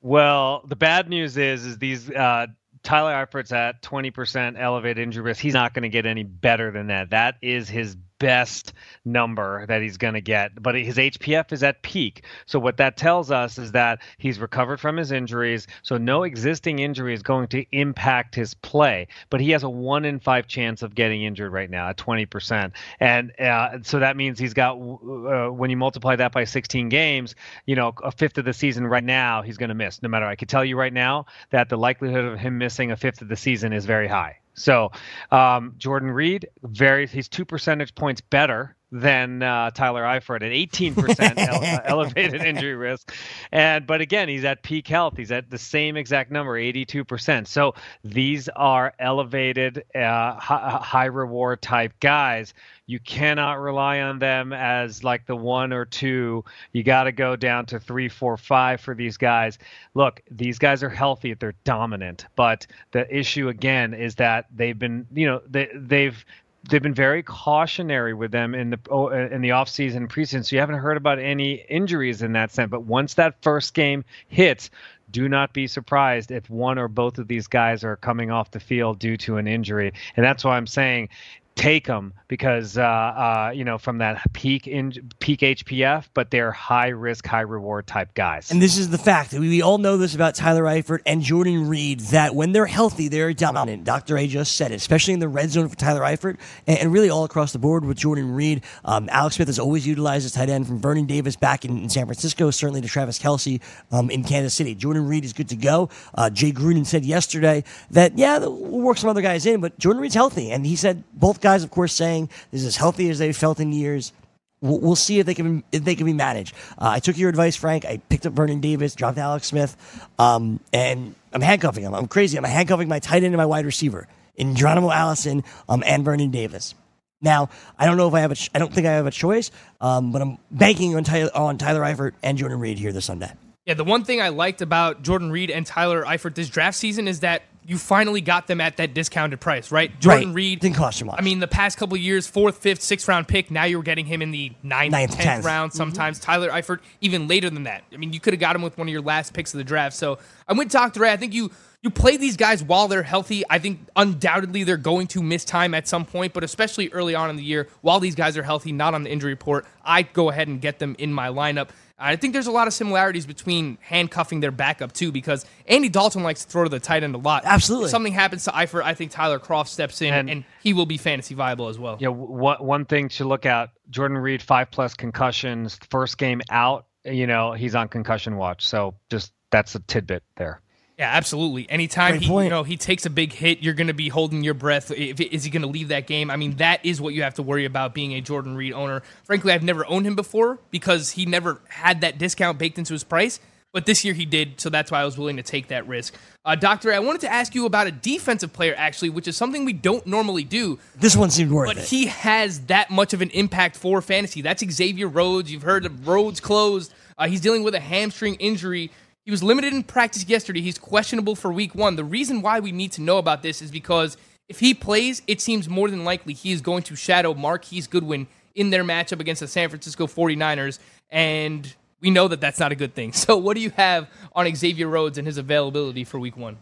[0.00, 2.46] Well, the bad news is is these uh,
[2.82, 5.40] Tyler Eifert's at 20% elevated injury risk.
[5.40, 7.10] He's not going to get any better than that.
[7.10, 8.72] That is his best
[9.04, 10.62] number that he's going to get.
[10.62, 12.24] But his HPF is at peak.
[12.46, 15.66] So what that tells us is that he's recovered from his injuries.
[15.82, 19.08] So no existing injury is going to impact his play.
[19.30, 22.72] But he has a one in five chance of getting injured right now at 20%.
[23.00, 27.34] And uh, so that means he's got, uh, when you multiply that by 16 games,
[27.66, 30.02] you know, a fifth of the season right now, he's going to miss.
[30.02, 32.96] No matter, I could tell you right now that the likelihood of him missing a
[32.96, 34.38] fifth of the season is very high.
[34.58, 34.92] So
[35.30, 41.38] um, Jordan Reed, very he's two percentage points better than uh, Tyler Eifert at 18%
[41.38, 43.14] ele- uh, elevated injury risk.
[43.52, 45.16] And but again, he's at peak health.
[45.16, 47.46] He's at the same exact number, 82%.
[47.46, 52.54] So these are elevated, uh, high, high reward type guys.
[52.86, 56.42] You cannot rely on them as like the one or two.
[56.72, 59.58] You got to go down to three, four, five for these guys.
[59.92, 61.34] Look, these guys are healthy.
[61.34, 62.24] They're dominant.
[62.34, 66.24] But the issue again is that they've been, you know, they, they've
[66.68, 70.44] they've been very cautionary with them in the oh, uh, in the offseason preseason.
[70.44, 72.70] So you haven't heard about any injuries in that sense.
[72.70, 74.70] But once that first game hits,
[75.10, 78.60] do not be surprised if one or both of these guys are coming off the
[78.60, 79.92] field due to an injury.
[80.16, 81.08] And that's why I'm saying
[81.58, 86.52] take them because uh, uh, you know from that peak in peak HPF, but they're
[86.52, 88.50] high risk, high reward type guys.
[88.50, 89.32] And this is the fact.
[89.32, 93.08] That we all know this about Tyler Eifert and Jordan Reed that when they're healthy,
[93.08, 93.84] they're dominant.
[93.84, 94.16] Dr.
[94.16, 97.10] A just said it, especially in the red zone for Tyler Eifert and, and really
[97.10, 98.62] all across the board with Jordan Reed.
[98.84, 101.90] Um, Alex Smith has always utilized his tight end from Vernon Davis back in, in
[101.90, 104.74] San Francisco, certainly to Travis Kelce um, in Kansas City.
[104.74, 105.90] Jordan Reed is good to go.
[106.14, 110.00] Uh, Jay Gruden said yesterday that yeah, we'll work some other guys in, but Jordan
[110.00, 113.18] Reed's healthy, and he said both guys, of course, saying this is as healthy as
[113.18, 114.12] they've felt in years.
[114.60, 116.54] We'll, we'll see if they can if they can be managed.
[116.78, 117.84] Uh, I took your advice, Frank.
[117.84, 119.76] I picked up Vernon Davis, dropped Alex Smith,
[120.18, 121.94] um, and I'm handcuffing him.
[121.94, 122.36] I'm crazy.
[122.36, 126.30] I'm handcuffing my tight end and my wide receiver in Geronimo Allison um, and Vernon
[126.30, 126.74] Davis.
[127.20, 128.36] Now, I don't know if I have a.
[128.54, 131.80] I don't think I have a choice, um, but I'm banking on Tyler, on Tyler
[131.80, 133.32] Eifert and Jordan Reed here this Sunday.
[133.66, 137.06] Yeah, the one thing I liked about Jordan Reed and Tyler Eifert this draft season
[137.06, 140.00] is that you finally got them at that discounted price, right?
[140.00, 140.34] Jordan right.
[140.34, 141.16] Reed didn't cost you much.
[141.18, 143.50] I mean, the past couple years, fourth, fifth, sixth round pick.
[143.50, 145.72] Now you're getting him in the ninth, ninth tenth, tenth, round.
[145.72, 145.76] Mm-hmm.
[145.76, 146.30] Sometimes mm-hmm.
[146.30, 147.84] Tyler Eifert even later than that.
[147.92, 149.64] I mean, you could have got him with one of your last picks of the
[149.64, 149.94] draft.
[149.94, 151.12] So I went talk to Ray.
[151.12, 151.50] I think you
[151.82, 153.44] you play these guys while they're healthy.
[153.50, 157.28] I think undoubtedly they're going to miss time at some point, but especially early on
[157.28, 160.30] in the year, while these guys are healthy, not on the injury report, I go
[160.30, 161.68] ahead and get them in my lineup.
[161.98, 166.22] I think there's a lot of similarities between handcuffing their backup too, because Andy Dalton
[166.22, 167.42] likes to throw to the tight end a lot.
[167.44, 167.86] Absolutely.
[167.86, 170.86] If something happens to Eifert, I think Tyler Kroft steps in and, and he will
[170.86, 171.96] be fantasy viable as well.
[171.98, 176.86] Yeah, one one thing to look at: Jordan Reed, five plus concussions, first game out.
[177.04, 180.60] You know he's on concussion watch, so just that's a tidbit there.
[180.98, 181.70] Yeah, absolutely.
[181.70, 182.44] Anytime Great he, point.
[182.46, 184.90] you know, he takes a big hit, you're going to be holding your breath.
[184.90, 186.28] If, is he going to leave that game?
[186.28, 189.02] I mean, that is what you have to worry about being a Jordan Reed owner.
[189.24, 193.04] Frankly, I've never owned him before because he never had that discount baked into his
[193.04, 193.38] price.
[193.70, 196.14] But this year he did, so that's why I was willing to take that risk.
[196.44, 199.66] Uh, Doctor, I wanted to ask you about a defensive player, actually, which is something
[199.66, 200.78] we don't normally do.
[200.96, 201.84] This one seemed worth But it.
[201.84, 204.40] he has that much of an impact for fantasy.
[204.40, 205.52] That's Xavier Rhodes.
[205.52, 206.92] You've heard of Rhodes closed.
[207.18, 208.90] Uh, he's dealing with a hamstring injury.
[209.28, 210.62] He was limited in practice yesterday.
[210.62, 211.96] He's questionable for week one.
[211.96, 214.16] The reason why we need to know about this is because
[214.48, 218.26] if he plays, it seems more than likely he is going to shadow Marquise Goodwin
[218.54, 220.78] in their matchup against the San Francisco 49ers.
[221.10, 223.12] And we know that that's not a good thing.
[223.24, 226.56] So, what do you have on Xavier Rhodes and his availability for week one?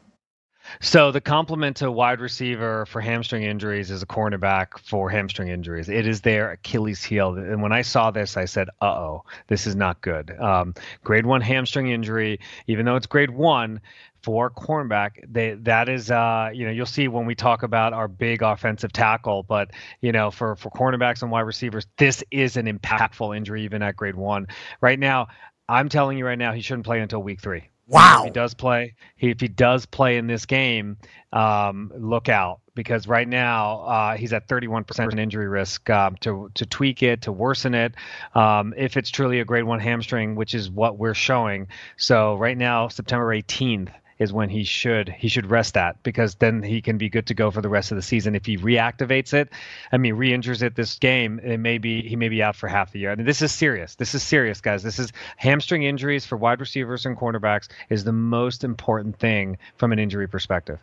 [0.81, 5.88] So the complement to wide receiver for hamstring injuries is a cornerback for hamstring injuries.
[5.88, 7.35] It is their Achilles heel.
[7.37, 10.74] And when I saw this, I said, "Uh oh, this is not good." Um,
[11.05, 13.81] grade one hamstring injury, even though it's grade one
[14.22, 18.09] for cornerback, they that is, uh, you know, you'll see when we talk about our
[18.09, 19.44] big offensive tackle.
[19.44, 23.83] But you know, for for cornerbacks and wide receivers, this is an impactful injury even
[23.83, 24.48] at grade one.
[24.81, 25.29] Right now,
[25.68, 27.68] I'm telling you right now, he shouldn't play until week three.
[27.87, 28.20] Wow.
[28.20, 30.96] If he does play, he, if he does play in this game,
[31.33, 36.66] um, look out because right now uh, he's at 31% injury risk um, to to
[36.66, 37.94] tweak it, to worsen it,
[38.35, 41.68] um, if it's truly a grade one hamstring, which is what we're showing.
[41.96, 46.62] So right now, September 18th is when he should he should rest that because then
[46.62, 48.35] he can be good to go for the rest of the season.
[48.35, 49.50] If he reactivates it,
[49.92, 52.92] I mean re-injures it this game, it may be he may be out for half
[52.92, 53.11] the year.
[53.11, 53.94] I mean this is serious.
[53.94, 54.83] This is serious, guys.
[54.83, 59.92] This is hamstring injuries for wide receivers and cornerbacks is the most important thing from
[59.92, 60.79] an injury perspective.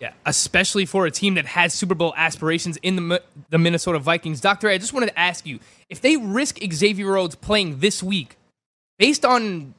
[0.00, 4.40] Yeah, especially for a team that has Super Bowl aspirations in the the Minnesota Vikings.
[4.40, 8.38] Doctor, I just wanted to ask you if they risk Xavier Rhodes playing this week,
[8.98, 9.74] based on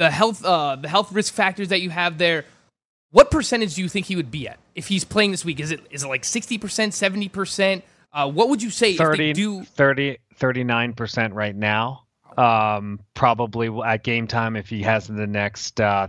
[0.00, 2.46] the health uh, the health risk factors that you have there.
[3.10, 5.60] What percentage do you think he would be at if he's playing this week?
[5.60, 7.84] Is it is it like sixty percent, seventy percent?
[8.12, 9.62] Uh, what would you say 30, if they do?
[9.62, 12.06] 30 39% right now.
[12.36, 16.08] Um, probably at game time if he has the next uh,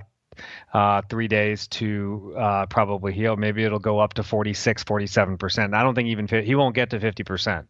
[0.73, 3.35] uh, three days to uh, probably heal.
[3.35, 5.75] Maybe it'll go up to 46, 47%.
[5.75, 7.65] I don't think even he won't get to 50%.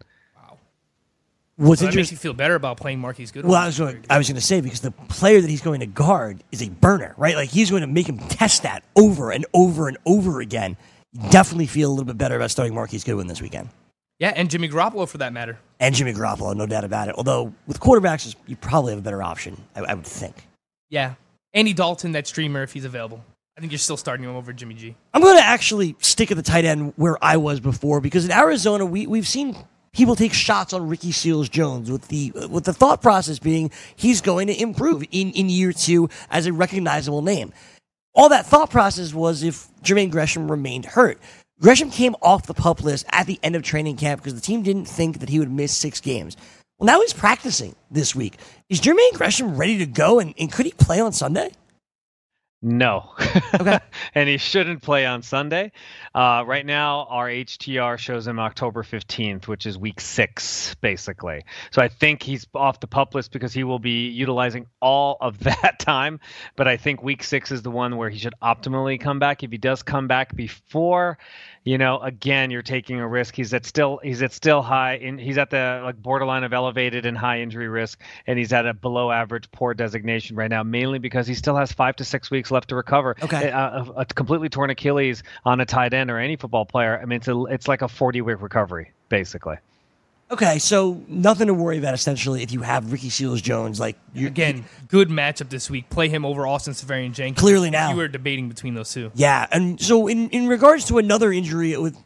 [1.62, 3.52] What's So that makes you feel better about playing Marquise Goodwin.
[3.52, 4.04] Well, I was going.
[4.10, 6.69] I was going to say because the player that he's going to guard is a
[6.69, 7.36] burner, right?
[7.36, 10.76] Like he's going to make him test that over and over and over again.
[11.30, 13.69] Definitely feel a little bit better about starting Marquise Goodwin this weekend,
[14.17, 15.60] yeah, and Jimmy Garoppolo for that matter.
[15.80, 17.15] and Jimmy Garoppolo, no doubt about it.
[17.15, 20.47] Although with quarterbacks, you probably have a better option, I, I would think.
[20.89, 21.15] Yeah,
[21.54, 23.24] Andy Dalton, that streamer, if he's available.
[23.58, 24.95] I think you're still starting him over Jimmy G.
[25.13, 28.32] I'm going to actually stick at the tight end where I was before because in
[28.32, 29.56] Arizona we we've seen
[29.93, 34.21] people take shots on Ricky Seals Jones with the with the thought process being he's
[34.21, 37.54] going to improve in in year two as a recognizable name.
[38.13, 41.19] All that thought process was if Jermaine Gresham remained hurt.
[41.62, 44.63] Gresham came off the pup list at the end of training camp because the team
[44.63, 46.36] didn't think that he would miss six games.
[46.80, 48.39] Well, now he's practicing this week.
[48.67, 51.51] Is Jermaine Gresham ready to go and, and could he play on Sunday?
[52.63, 53.10] No.
[53.56, 53.80] Okay.
[54.15, 55.71] and he shouldn't play on Sunday.
[56.13, 61.43] Uh, right now, our HTR shows him October 15th, which is week six, basically.
[61.71, 65.39] So I think he's off the pup list because he will be utilizing all of
[65.43, 66.19] that time.
[66.56, 69.41] But I think week six is the one where he should optimally come back.
[69.41, 71.17] If he does come back before,
[71.63, 73.36] you know, again, you're taking a risk.
[73.36, 77.06] He's at still he's at still high in he's at the like borderline of elevated
[77.06, 80.97] and high injury risk, and he's at a below average poor designation right now, mainly
[80.97, 83.15] because he still has five to six weeks left to recover.
[83.21, 83.50] Okay.
[83.50, 86.65] Eh, uh, a, a, a completely torn Achilles on a tight end or any football
[86.65, 87.00] player.
[87.00, 89.58] I mean, it's a it's like a 40 week recovery basically.
[90.32, 93.80] Okay, so nothing to worry about essentially if you have Ricky Seals Jones.
[93.82, 95.89] Like you Again, good matchup this week.
[95.89, 97.38] Play him over Austin Seferian-Jenkins.
[97.38, 97.91] Clearly now.
[97.91, 99.12] You were debating between those two.
[99.13, 99.46] yeah.
[99.52, 101.98] And so in in regards to another injury with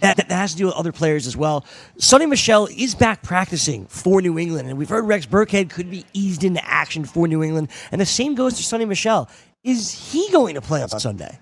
[0.00, 1.66] that, that has to do with other players as well.
[1.98, 6.04] Sony Michel is back practicing for New England, and we've heard Rex Burkhead could be
[6.12, 9.28] eased into action for New England, and the same goes to Sony Michel.
[9.64, 11.38] Is he going to play on Sunday?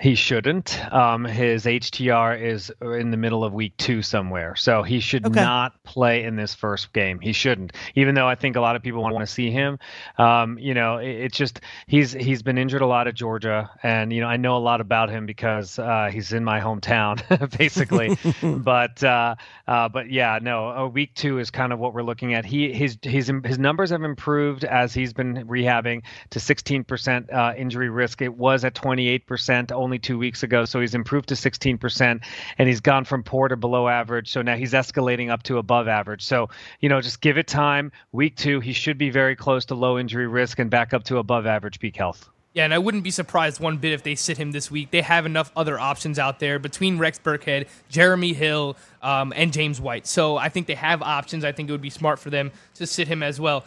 [0.00, 0.80] He shouldn't.
[0.90, 5.40] Um, his HTR is in the middle of week two somewhere, so he should Okay.
[5.42, 7.20] not play in this first game.
[7.20, 9.78] He shouldn't, even though I think a lot of people want to see him.
[10.16, 14.10] Um, you know, it, it's just he's he's been injured a lot at Georgia, and
[14.10, 17.20] you know I know a lot about him because uh, he's in my hometown,
[17.58, 18.16] basically.
[18.64, 19.34] but uh,
[19.68, 22.46] uh, but yeah, no, uh, week two is kind of what we're looking at.
[22.46, 27.90] He his his his numbers have improved as he's been rehabbing to 16% uh, injury
[27.90, 28.22] risk.
[28.22, 32.20] It was at 28% only two weeks ago, so he's improved to 16%,
[32.58, 34.30] and he's gone from poor to below average.
[34.30, 36.22] So now he's escalating up to above average.
[36.22, 36.48] So
[36.80, 37.92] you know, just give it time.
[38.12, 41.18] Week two, he should be very close to low injury risk and back up to
[41.18, 42.28] above average peak health.
[42.52, 44.90] Yeah, and I wouldn't be surprised one bit if they sit him this week.
[44.90, 49.80] They have enough other options out there between Rex Burkhead, Jeremy Hill, um, and James
[49.80, 50.04] White.
[50.04, 51.44] So I think they have options.
[51.44, 53.64] I think it would be smart for them to sit him as well.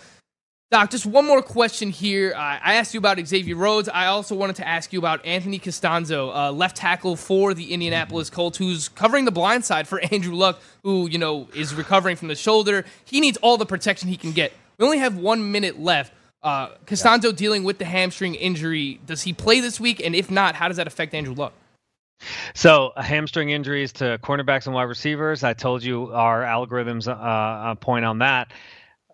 [0.73, 2.33] Doc, just one more question here.
[2.35, 3.87] Uh, I asked you about Xavier Rhodes.
[3.89, 8.31] I also wanted to ask you about Anthony Castonzo, uh, left tackle for the Indianapolis
[8.31, 12.27] Colts, who's covering the blind side for Andrew Luck, who you know is recovering from
[12.27, 12.85] the shoulder.
[13.05, 14.51] He needs all the protection he can get.
[14.79, 16.11] We only have one minute left.
[16.41, 17.31] Uh, Castonzo yeah.
[17.33, 18.99] dealing with the hamstring injury.
[19.05, 20.03] Does he play this week?
[20.03, 21.53] And if not, how does that affect Andrew Luck?
[22.55, 25.43] So hamstring injuries to cornerbacks and wide receivers.
[25.43, 28.51] I told you our algorithms uh, uh point on that.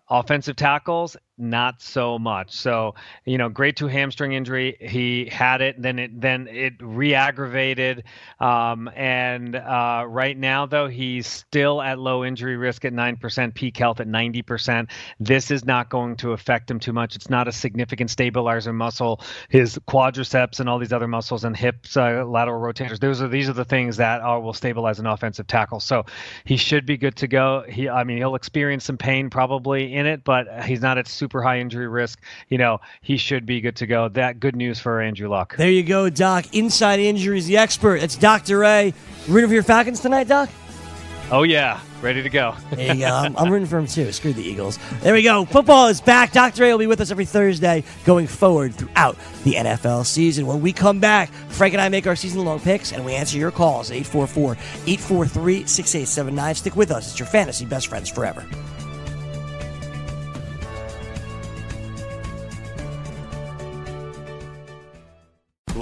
[0.08, 2.52] Offensive tackles, not so much.
[2.52, 4.76] So, you know, grade two hamstring injury.
[4.80, 8.04] He had it, then it then it re-aggravated.
[8.40, 13.54] Um, and uh, right now, though, he's still at low injury risk at nine percent,
[13.54, 14.90] peak health at ninety percent.
[15.18, 17.16] This is not going to affect him too much.
[17.16, 19.20] It's not a significant stabilizer muscle.
[19.48, 22.98] His quadriceps and all these other muscles and hips, uh, lateral rotators.
[22.98, 25.80] Those are these are the things that are, will stabilize an offensive tackle.
[25.80, 26.04] So
[26.44, 27.64] he should be good to go.
[27.68, 31.29] He, I mean, he'll experience some pain probably in it, but he's not at super
[31.30, 34.08] super high injury risk, you know, he should be good to go.
[34.08, 35.54] That good news for Andrew Luck.
[35.56, 36.52] There you go, Doc.
[36.52, 37.96] Inside injuries, the expert.
[37.96, 38.58] It's Dr.
[38.58, 38.92] Ray.
[39.28, 40.50] Rooting for your Falcons tonight, Doc?
[41.30, 41.80] Oh, yeah.
[42.02, 42.56] Ready to go.
[42.72, 43.14] there you go.
[43.14, 44.10] I'm, I'm, rooting for him too.
[44.10, 44.80] Screw the Eagles.
[45.02, 45.44] There we go.
[45.44, 46.32] Football is back.
[46.32, 46.62] Dr.
[46.62, 50.46] Ray will be with us every Thursday going forward throughout the NFL season.
[50.46, 53.36] When we come back, Frank and I make our season long picks and we answer
[53.36, 56.54] your calls 844 843 6879.
[56.56, 57.10] Stick with us.
[57.10, 58.44] It's your fantasy best friends forever.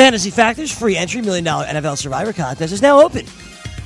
[0.00, 3.26] Fantasy Factors free entry million dollar NFL Survivor contest is now open.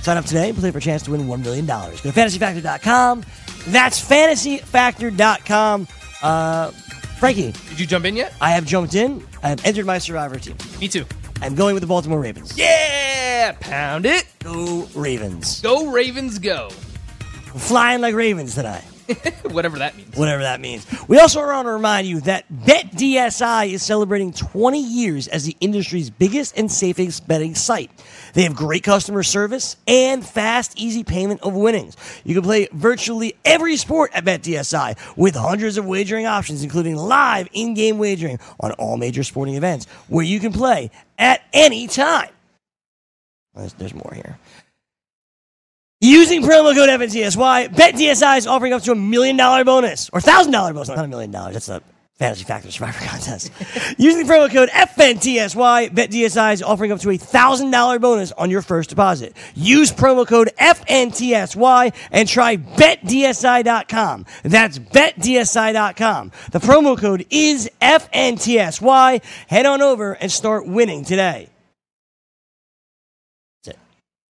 [0.00, 1.66] Sign up today and play for a chance to win $1 million.
[1.66, 3.24] Go to fantasyfactor.com.
[3.66, 5.88] That's fantasyfactor.com.
[6.22, 6.70] Uh,
[7.18, 7.50] Frankie.
[7.68, 8.32] Did you jump in yet?
[8.40, 9.26] I have jumped in.
[9.42, 10.56] I have entered my Survivor team.
[10.80, 11.04] Me too.
[11.42, 12.56] I'm going with the Baltimore Ravens.
[12.56, 13.56] Yeah!
[13.58, 14.24] Pound it.
[14.44, 15.62] Go Ravens.
[15.62, 16.68] Go Ravens, go.
[17.52, 18.84] We're flying like Ravens tonight.
[19.50, 20.16] Whatever that means.
[20.16, 20.86] Whatever that means.
[21.08, 26.10] We also want to remind you that BetDSI is celebrating 20 years as the industry's
[26.10, 27.90] biggest and safest betting site.
[28.32, 31.96] They have great customer service and fast, easy payment of winnings.
[32.24, 37.48] You can play virtually every sport at BetDSI with hundreds of wagering options, including live
[37.52, 42.30] in game wagering on all major sporting events where you can play at any time.
[43.54, 44.38] There's, there's more here.
[46.00, 50.52] Using promo code FNTSY, BetDSI is offering up to a million dollar bonus or thousand
[50.52, 50.88] dollar bonus.
[50.88, 51.54] Not a million dollars.
[51.54, 51.82] That's a
[52.16, 53.50] Fantasy Factor Survivor contest.
[53.98, 58.62] Using promo code FNTSY, BetDSI is offering up to a thousand dollar bonus on your
[58.62, 59.34] first deposit.
[59.54, 64.26] Use promo code FNTSY and try BetDSI.com.
[64.42, 66.32] That's BetDSI.com.
[66.52, 69.22] The promo code is FNTSY.
[69.48, 71.48] Head on over and start winning today.
[73.64, 73.80] That's it.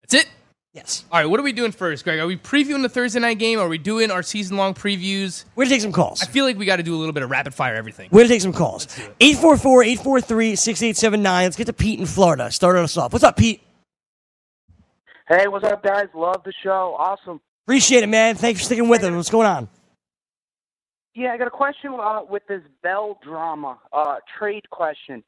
[0.02, 0.30] That's it.
[0.78, 1.06] Yes.
[1.12, 2.20] All right, what are we doing first, Greg?
[2.20, 3.58] Are we previewing the Thursday night game?
[3.60, 5.44] Are we doing our season long previews?
[5.56, 6.22] We're going to take some calls.
[6.22, 8.10] I feel like we got to do a little bit of rapid fire everything.
[8.12, 8.86] We're going to take some calls.
[9.20, 11.46] 844 843 6879.
[11.46, 12.52] Let's get to Pete in Florida.
[12.52, 13.12] Start us off.
[13.12, 13.64] What's up, Pete?
[15.28, 16.10] Hey, what's up, guys?
[16.14, 16.96] Love the show.
[17.00, 17.42] Awesome.
[17.66, 18.36] Appreciate it, man.
[18.36, 19.12] Thanks for sticking with us.
[19.12, 19.68] What's going on?
[21.16, 25.24] Yeah, I got a question uh, with this Bell drama uh, trade question.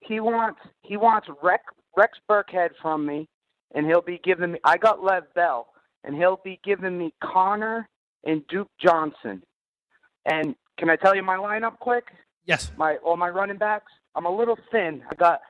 [0.00, 1.62] He wants he wants Rex,
[1.96, 3.28] Rex Burkhead from me
[3.74, 4.58] and he'll be giving me.
[4.64, 5.68] I got Lev Bell,
[6.04, 7.88] and he'll be giving me Conner
[8.24, 9.42] and Duke Johnson.
[10.26, 12.04] And can I tell you my lineup quick?
[12.46, 12.70] Yes.
[12.76, 13.92] My all my running backs.
[14.14, 15.02] I'm a little thin.
[15.10, 15.40] I got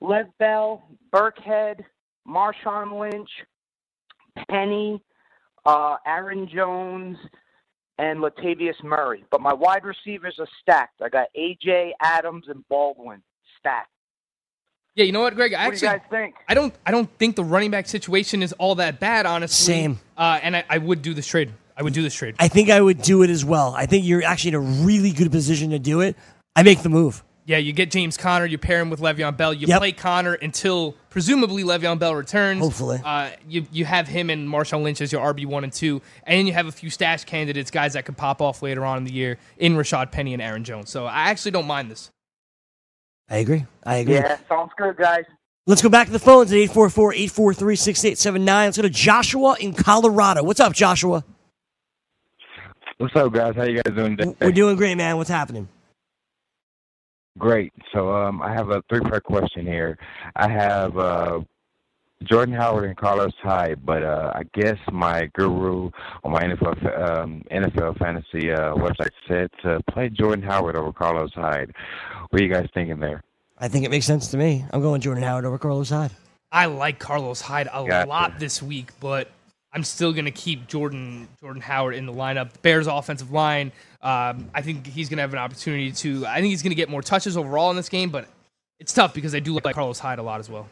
[0.00, 1.84] Lev Bell, Burkhead,
[2.26, 3.30] Marshawn Lynch,
[4.48, 5.02] Penny,
[5.66, 7.16] uh, Aaron Jones,
[7.98, 9.24] and Latavius Murray.
[9.30, 11.02] But my wide receivers are stacked.
[11.02, 13.22] I got AJ Adams and Baldwin
[13.58, 13.90] stacked.
[14.98, 15.54] Yeah, you know what, Greg?
[15.54, 16.34] I what actually, do you guys think?
[16.48, 16.74] I don't.
[16.84, 19.72] I don't think the running back situation is all that bad, honestly.
[19.72, 20.00] Same.
[20.16, 21.52] Uh, and I, I would do this trade.
[21.76, 22.34] I would do this trade.
[22.40, 23.72] I think I would do it as well.
[23.76, 26.16] I think you're actually in a really good position to do it.
[26.56, 27.22] I make the move.
[27.46, 29.78] Yeah, you get James Conner, you pair him with Le'Veon Bell, you yep.
[29.78, 32.60] play Conner until presumably Le'Veon Bell returns.
[32.60, 36.02] Hopefully, uh, you you have him and Marshawn Lynch as your RB one and two,
[36.24, 39.04] and you have a few stash candidates, guys that could pop off later on in
[39.04, 40.90] the year in Rashaad Penny and Aaron Jones.
[40.90, 42.10] So I actually don't mind this.
[43.30, 43.66] I agree.
[43.84, 44.14] I agree.
[44.14, 45.24] Yeah, sounds good, guys.
[45.66, 48.66] Let's go back to the phones at 844 843 6879.
[48.66, 50.42] Let's go to Joshua in Colorado.
[50.42, 51.24] What's up, Joshua?
[52.96, 53.54] What's up, guys?
[53.54, 54.34] How you guys doing today?
[54.40, 55.18] We're doing great, man.
[55.18, 55.68] What's happening?
[57.36, 57.72] Great.
[57.92, 59.98] So, um, I have a three-part question here.
[60.34, 61.40] I have uh,
[62.24, 65.90] Jordan Howard and Carlos Hyde, but uh, I guess my guru
[66.24, 71.32] on my NFL um, NFL fantasy uh, website said to play Jordan Howard over Carlos
[71.34, 71.72] Hyde.
[72.30, 73.22] What are you guys thinking there?
[73.58, 74.64] I think it makes sense to me.
[74.72, 76.10] I'm going Jordan Howard over Carlos Hyde.
[76.50, 78.08] I like Carlos Hyde a Gotcha.
[78.08, 79.30] lot this week, but
[79.72, 82.50] I'm still going to keep Jordan Jordan Howard in the lineup.
[82.62, 83.70] Bears offensive line.
[84.02, 86.26] Um, I think he's going to have an opportunity to.
[86.26, 88.28] I think he's going to get more touches overall in this game, but
[88.80, 90.68] it's tough because I do like Carlos Hyde a lot as well.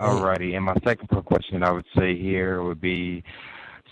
[0.00, 3.22] Alrighty, and my second question I would say here would be,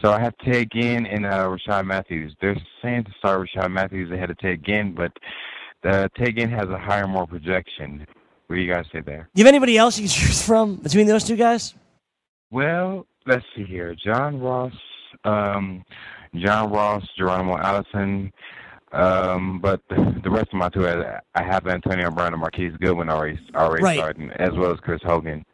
[0.01, 2.35] so I have Ted Ginn and uh, Rishard Matthews.
[2.41, 5.13] They're saying to start Rishard Matthews ahead of Ted Ginn, but
[5.85, 8.05] uh, Ted Ginn has a higher, more projection.
[8.49, 9.29] What do you guys say there?
[9.35, 11.75] Do you have anybody else you can choose from between those two guys?
[12.51, 13.95] Well, let's see here.
[13.95, 14.75] John Ross,
[15.25, 15.85] um,
[16.35, 18.33] John Ross, Geronimo Allison,
[18.93, 22.75] um, but the, the rest of my two, I I have Antonio Brown and Marquise
[22.81, 23.99] Goodwin already already Right.
[23.99, 25.45] starting, as well as Chris Hogan.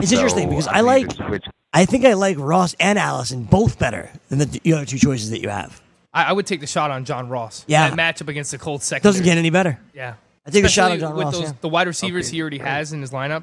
[0.00, 2.98] It's interesting because I I like, need to switch I think I like Ross and
[2.98, 5.80] Allison both better than the, the other two choices that you have.
[6.14, 7.64] I, I would take the shot on John Ross.
[7.68, 7.90] Yeah.
[7.94, 9.12] that matchup against the Colts It secondary.
[9.12, 9.78] doesn't get any better.
[9.94, 10.14] yeah.
[10.46, 11.34] I take a shot on John with Ross.
[11.34, 11.52] those, yeah.
[11.60, 12.36] the wide receivers Okay.
[12.36, 13.42] he already has in his lineup.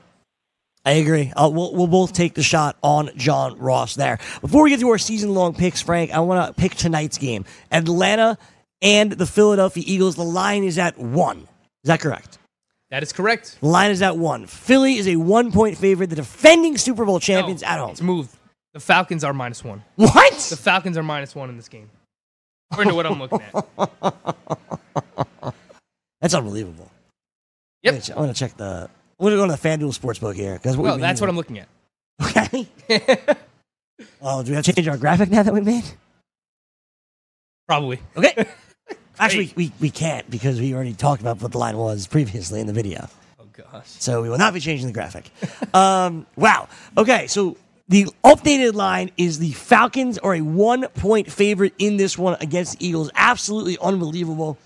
[0.83, 1.31] I agree.
[1.35, 4.17] I'll, we'll, we'll both take the shot on John Ross there.
[4.41, 7.45] Before we get to our season long picks, Frank, I want to pick tonight's game
[7.71, 8.37] Atlanta
[8.81, 10.15] and the Philadelphia Eagles.
[10.15, 11.39] The line is at one.
[11.83, 12.37] Is that correct?
[12.91, 13.57] That is correct.
[13.61, 14.45] The line is at one.
[14.45, 16.09] Philly is a one point favorite.
[16.09, 17.91] The defending Super Bowl champions No, at home.
[17.91, 18.35] It's moved.
[18.73, 19.83] The Falcons are minus one.
[19.95, 20.33] What?
[20.33, 21.89] The Falcons are minus one in this game.
[22.71, 25.53] According to what I'm looking at.
[26.21, 26.91] That's unbelievable.
[27.83, 27.93] Yep.
[27.93, 28.89] I'm gonna ch- I'm going to check the.
[29.19, 30.59] I'm going to go to the FanDuel Sportsbook here.
[30.59, 31.67] Cause Well, that's what I'm looking at.
[32.21, 32.67] Okay.
[34.21, 35.85] oh, do we have to change our graphic now that we made?
[37.67, 37.99] Probably.
[38.17, 38.45] Okay.
[39.19, 42.67] Actually, we, we can't because we already talked about what the line was previously in
[42.67, 43.07] the video.
[43.39, 43.87] Oh gosh.
[43.87, 45.29] So we will not be changing the graphic.
[45.73, 46.67] um, wow.
[46.97, 47.57] Okay, so
[47.87, 52.79] the updated line is the Falcons are a one point favorite in this one against
[52.79, 53.09] the Eagles.
[53.15, 54.57] Absolutely unbelievable.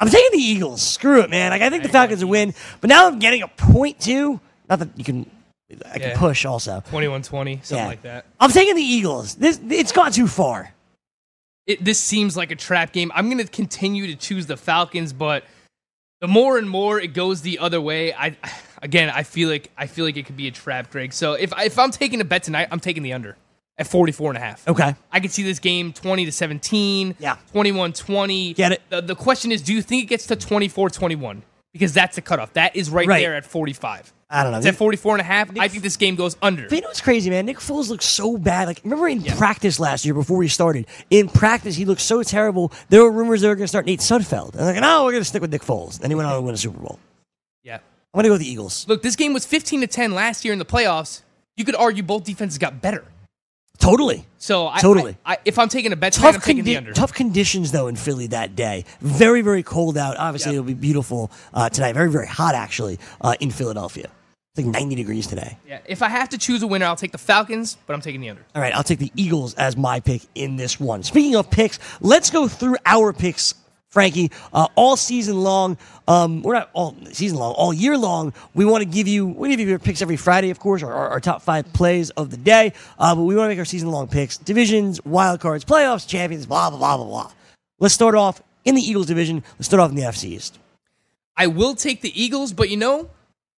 [0.00, 0.80] I'm taking the Eagles.
[0.80, 1.50] Screw it, man.
[1.50, 4.38] Like I think the Falcons will win, but now I'm getting a point two.
[4.70, 5.28] Not that you can,
[5.86, 6.18] I can Yeah.
[6.18, 6.82] push also.
[6.90, 7.86] 21-20, something Yeah.
[7.86, 8.26] like that.
[8.38, 9.34] I'm taking the Eagles.
[9.34, 10.72] This it's gone too far.
[11.68, 13.12] It, this seems like a trap game.
[13.14, 15.44] I'm going to continue to choose the Falcons, but
[16.20, 18.36] the more and more it goes the other way, I
[18.82, 21.12] again I feel like I feel like it could be a trap, Greg.
[21.12, 23.36] So if I- if I'm taking a bet tonight, I'm taking the under
[23.76, 24.66] at 44 and a half.
[24.66, 24.96] Okay.
[25.12, 27.36] I could see this game 20 to 17, Yeah.
[27.54, 28.56] 21-20.
[28.56, 28.82] Get it.
[28.88, 31.42] The, the question is, do you think it gets to 24-21?
[31.72, 32.54] Because that's the cutoff.
[32.54, 33.20] That is right, Right.
[33.20, 34.12] there at 45.
[34.30, 34.58] I don't know.
[34.58, 35.50] It's at 44 and a half.
[35.58, 36.64] I think this game goes under.
[36.64, 37.46] But you know what's crazy, man?
[37.46, 38.68] Nick Foles looks so bad.
[38.68, 40.86] Like, remember in practice last year before we started?
[41.08, 42.70] In practice, he looked so terrible.
[42.90, 44.50] There were rumors they were going to start Nate Sudfeld.
[44.50, 46.00] And they're like, no, we're going to stick with Nick Foles.
[46.02, 46.98] And he went on to win a Super Bowl.
[47.64, 47.76] Yeah.
[47.76, 47.80] I'm
[48.12, 48.86] going to go with the Eagles.
[48.86, 51.22] Look, this game was 15 to 10 last year in the playoffs.
[51.56, 53.04] You could argue both defenses got better.
[53.78, 54.26] Totally.
[54.38, 55.16] So I, Totally.
[55.24, 56.92] I, I, if I'm taking a bet tonight, I'm Tough, taking the under.
[56.92, 58.84] tough conditions, though, in Philly that day.
[59.00, 60.16] Very, very cold out.
[60.18, 60.58] Obviously, Yep.
[60.58, 61.92] it'll be beautiful uh, tonight.
[61.94, 64.10] Very, very hot, actually, uh, in Philadelphia.
[64.58, 65.56] Like 90 degrees today.
[65.68, 65.78] Yeah.
[65.86, 68.30] If I have to choose a winner, I'll take the Falcons, but I'm taking the
[68.30, 68.44] under.
[68.56, 71.04] All right, I'll take the Eagles as my pick in this one.
[71.04, 73.54] Speaking of picks, let's go through our picks,
[73.88, 74.32] Frankie.
[74.52, 75.78] Uh, all season long,
[76.08, 78.32] um, we're not all season long, all year long.
[78.52, 80.92] We want to give you, we give you your picks every Friday, of course, our,
[80.92, 82.72] our, our top five plays of the day.
[82.98, 86.46] Uh, but we want to make our season long picks, divisions, wild cards, playoffs, champions,
[86.46, 87.32] blah blah blah blah blah.
[87.78, 89.44] Let's start off in the Eagles division.
[89.54, 90.58] Let's start off in the FC East.
[91.36, 93.10] I will take the Eagles, but you know,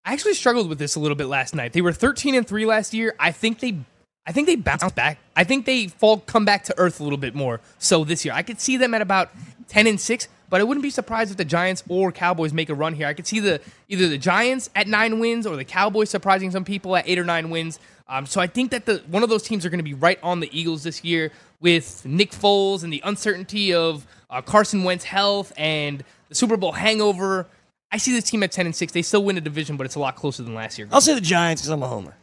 [0.03, 1.73] I actually struggled with this a little bit last night.
[1.73, 3.15] They were 13 and 3 last year.
[3.19, 3.77] I think they
[4.25, 5.17] I think they bounced back.
[5.35, 7.59] I think they fall come back to earth a little bit more.
[7.79, 9.31] So this year, I could see them at about
[9.67, 12.75] 10 and 6, but I wouldn't be surprised if the Giants or Cowboys make a
[12.75, 13.07] run here.
[13.07, 16.65] I could see the either the Giants at 9 wins or the Cowboys surprising some
[16.65, 17.79] people at 8 or 9 wins.
[18.07, 20.19] Um, so I think that the one of those teams are going to be right
[20.21, 25.05] on the Eagles this year with Nick Foles and the uncertainty of uh, Carson Wentz
[25.05, 27.47] health and the Super Bowl hangover.
[27.91, 28.93] I see this team at 10 and 6.
[28.93, 30.87] They still win a division, but it's a lot closer than last year.
[30.91, 32.15] I'll say the Giants because I'm a homer.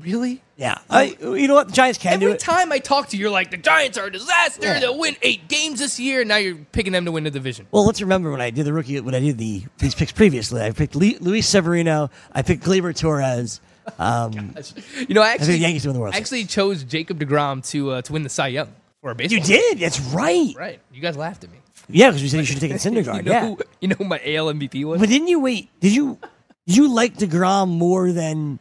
[0.00, 0.42] Really?
[0.56, 1.68] Yeah, I, you know what?
[1.68, 2.40] The Giants can do Every it.
[2.40, 4.66] time I talk to you, you're like, the Giants are a disaster.
[4.66, 4.80] Yeah.
[4.80, 6.20] They'll win eight games this year.
[6.22, 7.68] And now you're picking them to win the division.
[7.70, 10.60] Well, let's remember when I did the rookie, when I did the these picks previously.
[10.62, 12.10] I picked Le- Luis Severino.
[12.32, 13.60] I picked Gleyber Torres.
[13.98, 14.32] Um,
[15.08, 16.26] You know, I I actually, the Yankees to win the World I Series.
[16.26, 19.38] actually chose Jacob DeGrom to uh, to win the Cy Young for a baseball.
[19.38, 19.78] You did.
[19.78, 20.54] That's right.
[20.58, 20.80] Right.
[20.92, 21.58] You guys laughed at me.
[21.88, 24.16] Yeah, because you said you should have taken You know, yeah, you know who my
[24.18, 25.00] AL MVP was?
[25.00, 25.68] but didn't you wait?
[25.80, 26.18] Did you?
[26.66, 28.58] Did you like Degrom more than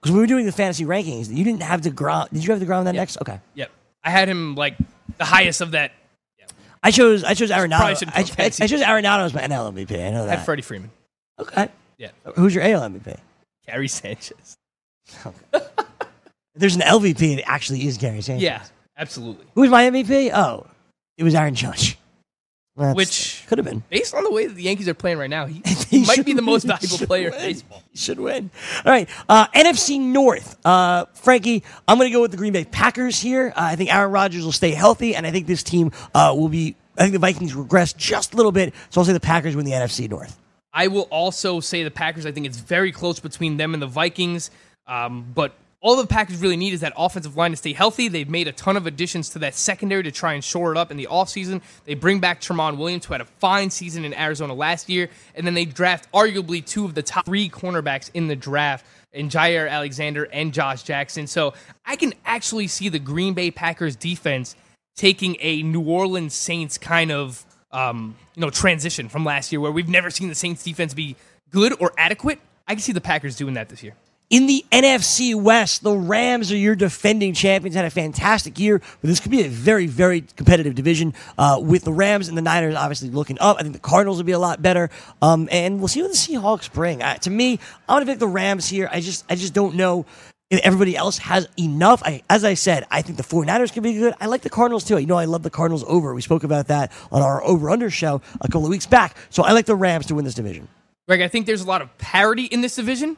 [0.00, 1.34] because we were doing the fantasy rankings?
[1.34, 2.28] You didn't have Degrom.
[2.30, 3.00] Did you have Degrom that Yeah.
[3.00, 3.18] next?
[3.22, 3.40] Okay.
[3.54, 3.70] Yep.
[4.04, 4.74] I had him like
[5.18, 5.92] the highest of that.
[6.82, 7.80] I chose I chose Arenado.
[8.08, 8.44] I, I.
[8.46, 9.92] I chose Arenado as my NL MVP.
[10.06, 10.32] I know that.
[10.32, 10.90] I had Freddie Freeman.
[11.38, 11.68] okay.
[11.98, 12.08] Yeah.
[12.36, 13.18] Who's your AL MVP?
[13.66, 14.56] Gary Sanchez.
[16.54, 17.30] There's an LVP.
[17.30, 18.42] and It actually is Gary Sanchez.
[18.42, 18.62] Yeah,
[18.96, 19.46] absolutely.
[19.54, 20.30] Who was my MVP?
[20.34, 20.66] Oh,
[21.16, 21.98] it was Aaron Judge.
[22.76, 23.82] That's- Which- could have been.
[23.90, 25.60] Based on the way that the Yankees are playing right now, he,
[25.90, 27.82] He might be the most valuable player in baseball.
[27.90, 28.50] He should win.
[28.84, 29.08] All right.
[29.28, 30.56] Uh, NFC North.
[30.64, 33.52] Uh, Frankie, I'm going to go with the Green Bay Packers here.
[33.56, 36.48] Uh, I think Aaron Rodgers will stay healthy, and I think this team uh, will
[36.48, 36.76] be.
[36.96, 39.64] I think the Vikings regress just a little bit, so I'll say the Packers win
[39.64, 40.38] the NFC North.
[40.72, 42.24] I will also say the Packers.
[42.26, 44.50] I think it's very close between them and the Vikings.
[44.86, 48.08] Um, but all the Packers really need is that offensive line to stay healthy.
[48.08, 50.90] They've made a ton of additions to that secondary to try and shore it up
[50.90, 51.62] in the offseason.
[51.86, 55.08] They bring back Tramon Williams, who had a fine season in Arizona last year.
[55.34, 59.30] And then they draft arguably two of the top three cornerbacks in the draft in
[59.30, 61.26] Jaire Alexander and Josh Jackson.
[61.26, 61.54] So
[61.86, 64.56] I can actually see the Green Bay Packers defense
[64.96, 69.72] taking a New Orleans Saints kind of um, you know transition from last year, where
[69.72, 71.16] we've never seen the Saints defense be
[71.50, 72.38] good or adequate.
[72.68, 73.94] I can see the Packers doing that this year.
[74.30, 77.74] In the NFC West, the Rams are your defending champions.
[77.74, 81.82] Had a fantastic year, but this could be a very, very competitive division uh, with
[81.82, 83.56] the Rams and the Niners obviously looking up.
[83.58, 84.88] I think the Cardinals will be a lot better,
[85.20, 87.02] um, and we'll see what the Seahawks bring.
[87.02, 87.58] Uh, to me,
[87.88, 88.88] I'm going to pick the Rams here.
[88.92, 90.06] I just, I just don't know
[90.48, 92.00] if everybody else has enough.
[92.04, 94.14] I, as I said, I think the 49ers can be good.
[94.20, 94.96] I like the Cardinals too.
[94.96, 96.14] You know, I love the Cardinals over.
[96.14, 99.16] We spoke about that on our over/under show a couple of weeks back.
[99.30, 100.68] So I like the Rams to win this division.
[101.08, 103.16] Greg, I think there's a lot of parity in this division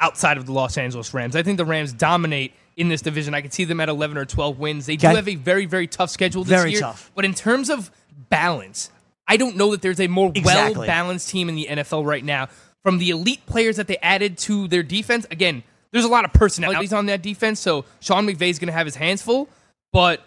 [0.00, 1.36] outside of the Los Angeles Rams.
[1.36, 3.34] I think the Rams dominate in this division.
[3.34, 4.86] I can see them at 11 or 12 wins.
[4.86, 6.80] They do have a very, very tough schedule this Very year.
[6.80, 7.10] tough.
[7.14, 7.90] But in terms of
[8.28, 8.90] balance,
[9.26, 10.78] I don't know that there's a more Exactly.
[10.78, 12.48] well balanced team in the NFL right now.
[12.82, 16.32] From the elite players that they added to their defense, again, there's a lot of
[16.32, 17.58] personalities on that defense.
[17.58, 19.48] So Sean McVay's going to have his hands full.
[19.92, 20.22] But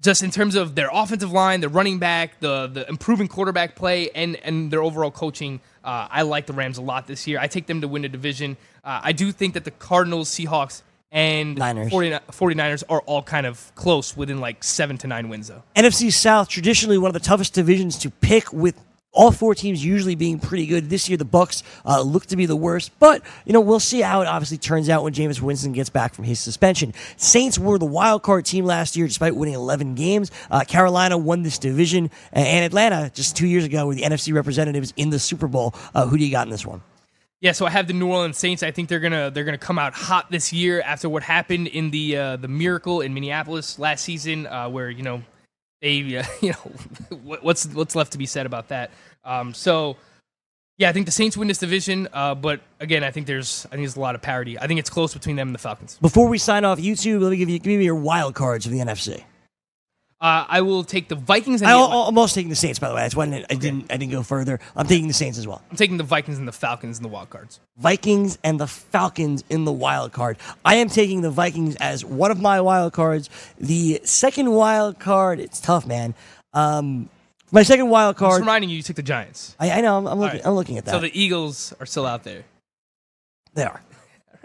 [0.00, 4.10] just in terms of their offensive line, their running back, the the improving quarterback play,
[4.10, 7.38] and and their overall coaching, uh, I like the Rams a lot this year.
[7.38, 8.56] I take them to win the division.
[8.84, 10.82] Uh, I do think that the Cardinals, Seahawks,
[11.12, 11.90] and Niners.
[11.90, 15.62] 49 49ers are all kind of close within like seven to nine wins, though.
[15.76, 18.74] NFC South, traditionally one of the toughest divisions to pick with
[19.12, 20.88] all four teams usually being pretty good.
[20.88, 24.00] This year, the Bucs uh, look to be the worst, but you know we'll see
[24.00, 26.94] how it obviously turns out when Jameis Winston gets back from his suspension.
[27.16, 30.30] Saints were the wild card team last year, despite winning 11 games.
[30.50, 34.92] Uh, Carolina won this division, and Atlanta just two years ago were the NFC representatives
[34.96, 35.74] in the Super Bowl.
[35.94, 36.82] Uh, who do you got in this one?
[37.40, 38.62] Yeah, so I have the New Orleans Saints.
[38.62, 41.90] I think they're gonna they're gonna come out hot this year after what happened in
[41.90, 45.22] the uh, the miracle in Minneapolis last season, uh, where you know
[45.82, 48.90] uh, you know what's what's left to be said about that.
[49.24, 49.96] Um, so
[50.78, 53.70] yeah, I think the Saints win this division, uh, but again, I think there's I
[53.70, 54.58] think there's a lot of parity.
[54.58, 55.98] I think it's close between them and the Falcons.
[56.00, 58.72] Before we sign off YouTube, let me give you give me your wild cards of
[58.72, 59.24] the NFC.
[60.20, 62.90] Uh, I will take the Vikings and I, the, I'm also taking the Saints, by
[62.90, 63.00] the way.
[63.00, 64.60] That's why I didn't, I didn't I didn't go further.
[64.76, 65.62] I'm taking the Saints as well.
[65.70, 67.58] I'm taking the Vikings and the Falcons and the wild cards.
[67.78, 70.36] Vikings and the Falcons in the wild card.
[70.62, 73.30] I am taking the Vikings as one of my wild cards.
[73.58, 76.14] The second wild card, it's tough, man.
[76.52, 77.08] Um,
[77.50, 79.56] my second wild I'm just card, reminding you, you took the Giants.
[79.58, 80.46] I, I know, I'm, I'm looking, right.
[80.46, 80.90] I'm looking at that.
[80.90, 82.44] So the Eagles are still out there.
[83.54, 83.80] they are.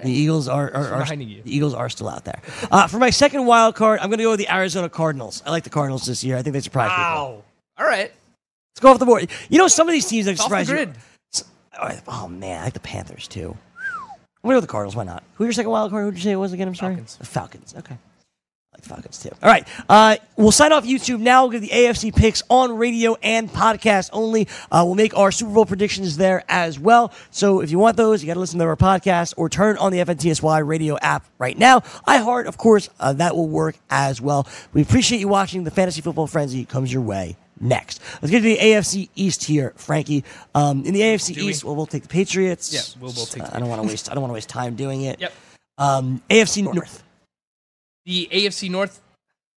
[0.03, 1.41] The Eagles are, are, are you.
[1.41, 2.41] the Eagles are still out there.
[2.69, 5.41] Uh, for my second wild card, I'm going to go with the Arizona Cardinals.
[5.45, 6.37] I like the Cardinals this year.
[6.37, 7.03] I think they surprise people.
[7.03, 7.43] Wow.
[7.77, 8.11] All right.
[8.75, 9.29] Let's go off the board.
[9.49, 10.93] You know, some of these teams that Off the surprise you.
[12.07, 13.57] Oh, man, I like the Panthers too.
[14.45, 14.95] I'm gonna go with the Cardinals.
[14.95, 15.23] Why not?
[15.35, 16.03] Who's your second wild card?
[16.03, 16.67] Who did you say it was again?
[16.67, 16.93] I'm sorry.
[16.93, 17.17] Falcons.
[17.17, 17.75] The Falcons.
[17.79, 17.97] Okay.
[18.75, 19.29] Like Falcons too.
[19.41, 19.65] All right.
[19.87, 21.43] Uh, we'll sign off YouTube now.
[21.43, 24.47] We'll give the AFC picks on radio and podcast only.
[24.69, 27.13] Uh, we'll make our Super Bowl predictions there as well.
[27.31, 29.93] So if you want those, you got to listen to our podcast or turn on
[29.93, 31.79] the FNTSY radio app right now.
[31.79, 34.45] iHeart, of course, uh, that will work as well.
[34.73, 35.63] We appreciate you watching.
[35.63, 38.01] The Fantasy Football Frenzy comes your way next.
[38.21, 40.25] Let's get to the AFC East here, Frankie.
[40.53, 41.51] Um, in the AFC Do we?
[41.51, 42.73] East, well, we'll take the Patriots.
[42.73, 44.11] Yeah, we'll both take the Uh, I don't want to waste.
[44.11, 45.21] I don't want to waste time doing it.
[45.21, 45.33] Yep.
[45.77, 47.03] Um, AFC North.
[48.05, 49.01] The AFC North,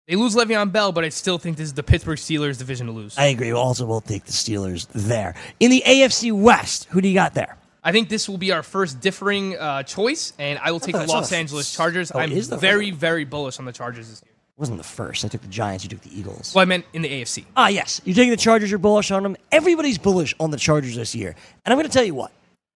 [0.06, 2.92] they lose Le'Veon Bell, but I still think this is the Pittsburgh Steelers division to
[2.92, 3.16] lose.
[3.18, 3.52] I agree.
[3.52, 5.34] We Also, we'll take the Steelers there.
[5.60, 7.58] In the AFC West, who do you got there?
[7.84, 11.06] I think this will be our first differing uh, choice, and I will take the
[11.06, 12.10] Los Angeles Chargers.
[12.14, 14.32] Oh, I'm very, very bullish on the Chargers this year.
[14.32, 15.24] It wasn't the first.
[15.24, 15.84] I took the Giants.
[15.84, 16.54] You took the Eagles.
[16.54, 17.44] Well, I meant in the AFC.
[17.56, 18.00] Ah, yes.
[18.04, 18.70] You're taking the Chargers.
[18.70, 19.36] You're bullish on them.
[19.52, 21.36] Everybody's bullish on the Chargers this year.
[21.64, 22.32] And I'm going to tell you what.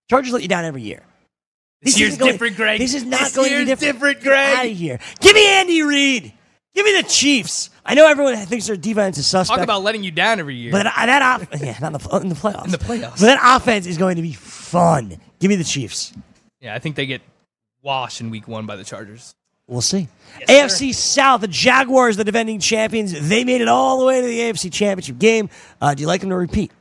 [0.08, 1.02] Chargers let you down every year.
[1.83, 2.78] This year's going- different, Greg.
[2.80, 3.95] This is not This going to be different.
[3.95, 4.57] different, Greg.
[4.59, 4.99] Out of here.
[5.20, 6.33] Give me Andy Reid.
[6.74, 7.68] Give me the Chiefs.
[7.85, 9.59] I know everyone thinks their defense is suspect.
[9.59, 10.70] Talk about letting you down every year.
[10.72, 12.64] but that, that off, yeah, not in the, in the playoffs.
[12.66, 13.20] In the playoffs.
[13.20, 15.18] But that offense is going to be fun.
[15.41, 16.12] Give me the Chiefs.
[16.61, 17.20] yeah, I think they get
[17.83, 19.35] washed in week one by the Chargers.
[19.66, 20.09] We'll see.
[20.49, 24.26] Yes, AFC South, the Jaguars, the defending champions, they made it all the way to
[24.26, 25.51] the AFC Championship game.
[25.80, 26.72] Uh, do you like them to repeat?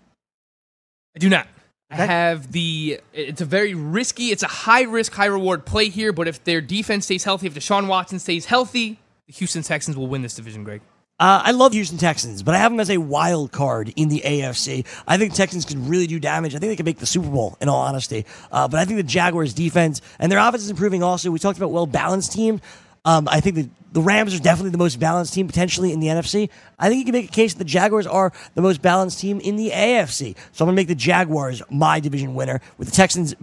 [1.15, 1.47] I do not.
[1.91, 2.99] I have the.
[3.13, 4.31] It's a very risky.
[4.31, 6.13] It's a high risk, high reward play here.
[6.13, 10.07] But if their defense stays healthy, if Deshaun Watson stays healthy, the Houston Texans will
[10.07, 10.63] win this division.
[10.63, 10.81] Greg.
[11.19, 14.21] Uh, I love Houston Texans, but I have them as a wild card in the
[14.25, 14.87] AFC.
[15.07, 16.55] I think Texans can really do damage.
[16.55, 18.25] I think they can make the Super Bowl, in all honesty.
[18.51, 21.29] Uh, but I think the Jaguars' defense and their offense is improving also.
[21.29, 22.59] We talked about well balanced team.
[23.03, 26.07] Um, I think the, the Rams are definitely the most balanced team potentially in the
[26.07, 26.49] NFC.
[26.77, 29.39] I think you can make a case that the Jaguars are the most balanced team
[29.39, 30.37] in the AFC.
[30.51, 33.35] So I'm going to make the Jaguars my division winner, with the Texans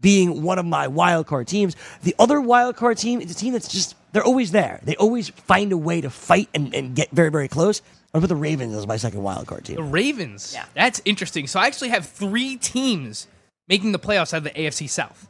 [0.00, 1.76] being one of my wild card teams.
[2.02, 4.80] The other wild card team is a team that's just they're always there.
[4.82, 7.80] They always find a way to fight and, and get very, very close.
[8.12, 9.76] I'm gonna put the Ravens as my second wild card team.
[9.76, 9.82] The.
[9.82, 10.52] Ravens.
[10.54, 10.64] Yeah.
[10.74, 11.46] That's interesting.
[11.46, 13.28] So I actually have three teams
[13.68, 15.28] making the playoffs out of the AFC South.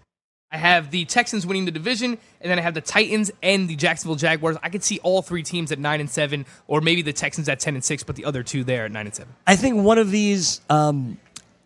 [0.53, 3.77] I have the Texans winning the division, and then I have the Titans and the
[3.77, 4.57] Jacksonville Jaguars.
[4.63, 7.61] I could see all three teams at nine and seven, or maybe the Texans at
[7.61, 9.33] ten and six, but the other two there at nine and seven.
[9.47, 10.61] I think one of these.
[10.69, 11.19] Um,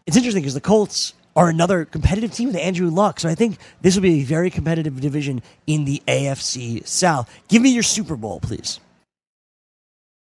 [0.07, 3.21] it's interesting because the Colts are another competitive team with Andrew Luck.
[3.21, 7.31] So I think this will be a very competitive division in the AFC South.
[7.49, 8.81] Give me your Super Bowl, please.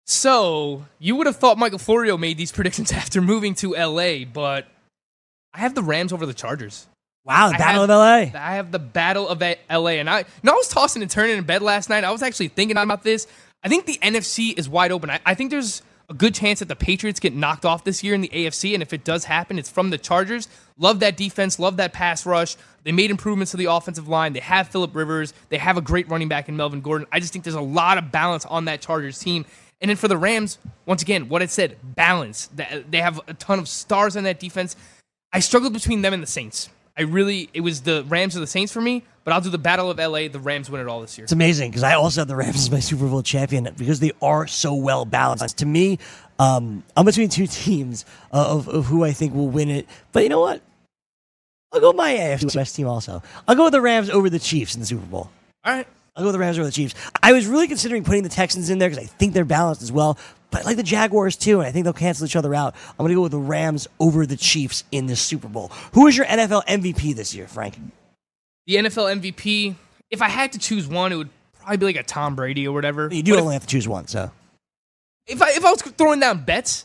[0.06, 4.66] So you would have thought Michael Florio made these predictions after moving to LA, but
[5.52, 6.86] I have the Rams over the Chargers.
[7.26, 8.38] Wow, I Battle of LA.
[8.38, 11.36] I have the Battle of LA, and I, you know, I was tossing and turning
[11.36, 12.04] in bed last night.
[12.04, 13.26] I was actually thinking about this.
[13.64, 15.10] I think the NFC is wide open.
[15.10, 18.14] I, I think there's a good chance that the Patriots get knocked off this year
[18.14, 20.46] in the AFC, and if it does happen, it's from the Chargers.
[20.78, 22.56] Love that defense, love that pass rush.
[22.84, 24.32] They made improvements to the offensive line.
[24.32, 25.34] They have Philip Rivers.
[25.48, 27.08] They have a great running back in Melvin Gordon.
[27.10, 29.44] I just think there's a lot of balance on that Chargers team.
[29.80, 32.48] And then for the Rams, once again, what I said, balance.
[32.54, 34.76] They have a ton of stars on that defense.
[35.32, 36.70] I struggled between them and the Saints.
[36.98, 39.58] I really, it was the Rams or the Saints for me, but I'll do the
[39.58, 40.28] Battle of LA.
[40.28, 41.24] The Rams win it all this year.
[41.24, 44.12] It's amazing because I also have the Rams as my Super Bowl champion because they
[44.22, 45.58] are so well balanced.
[45.58, 45.98] To me,
[46.38, 49.86] um, I'm between two teams of, of who I think will win it.
[50.12, 50.62] But you know what?
[51.72, 53.22] I'll go my AFC West team also.
[53.46, 55.30] I'll go with the Rams over the Chiefs in the Super Bowl.
[55.64, 55.86] All right.
[56.16, 56.94] I'll go with the Rams over the Chiefs.
[57.22, 59.92] I was really considering putting the Texans in there because I think they're balanced as
[59.92, 60.18] well.
[60.50, 62.74] But I like the Jaguars too, and I think they'll cancel each other out.
[62.92, 65.68] I'm going to go with the Rams over the Chiefs in this Super Bowl.
[65.92, 67.78] Who is your NFL MVP this year, Frank?
[68.66, 69.74] The NFL MVP,
[70.10, 71.28] if I had to choose one, it would
[71.60, 73.08] probably be like a Tom Brady or whatever.
[73.12, 74.30] You do But only have to choose one, so.
[75.26, 76.84] if, if, I, if I was throwing down bets,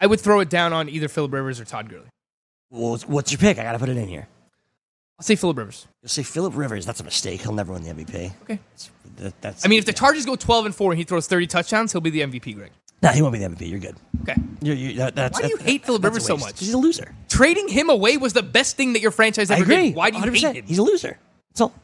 [0.00, 2.08] I would throw it down on either Philip Rivers or Todd Gurley.
[2.70, 3.58] Well, what's your pick?
[3.58, 4.28] I got to put it in here.
[5.20, 5.86] I'll say Philip Rivers.
[6.02, 6.86] You'll say Philip Rivers.
[6.86, 7.42] That's a mistake.
[7.42, 8.32] He'll never win the MVP.
[8.44, 8.58] Okay.
[8.70, 11.26] That's, that, that's, I mean, if the Chargers go 12 and 4 and he throws
[11.26, 12.70] 30 touchdowns, he'll be the MVP, Greg.
[13.02, 13.68] no, he won't be the MVP.
[13.68, 13.96] You're good.
[14.22, 14.34] Okay.
[14.62, 16.58] You're, you that, that's, Why do you that- hate Philip Rivers so much?
[16.58, 17.14] He's a loser.
[17.28, 19.76] Trading him away was the best thing that your franchise ever I agree.
[19.88, 19.94] did.
[19.94, 20.40] Why do you 100%.
[20.40, 20.64] hate him?
[20.66, 21.18] He's a loser.
[21.50, 21.74] That's all.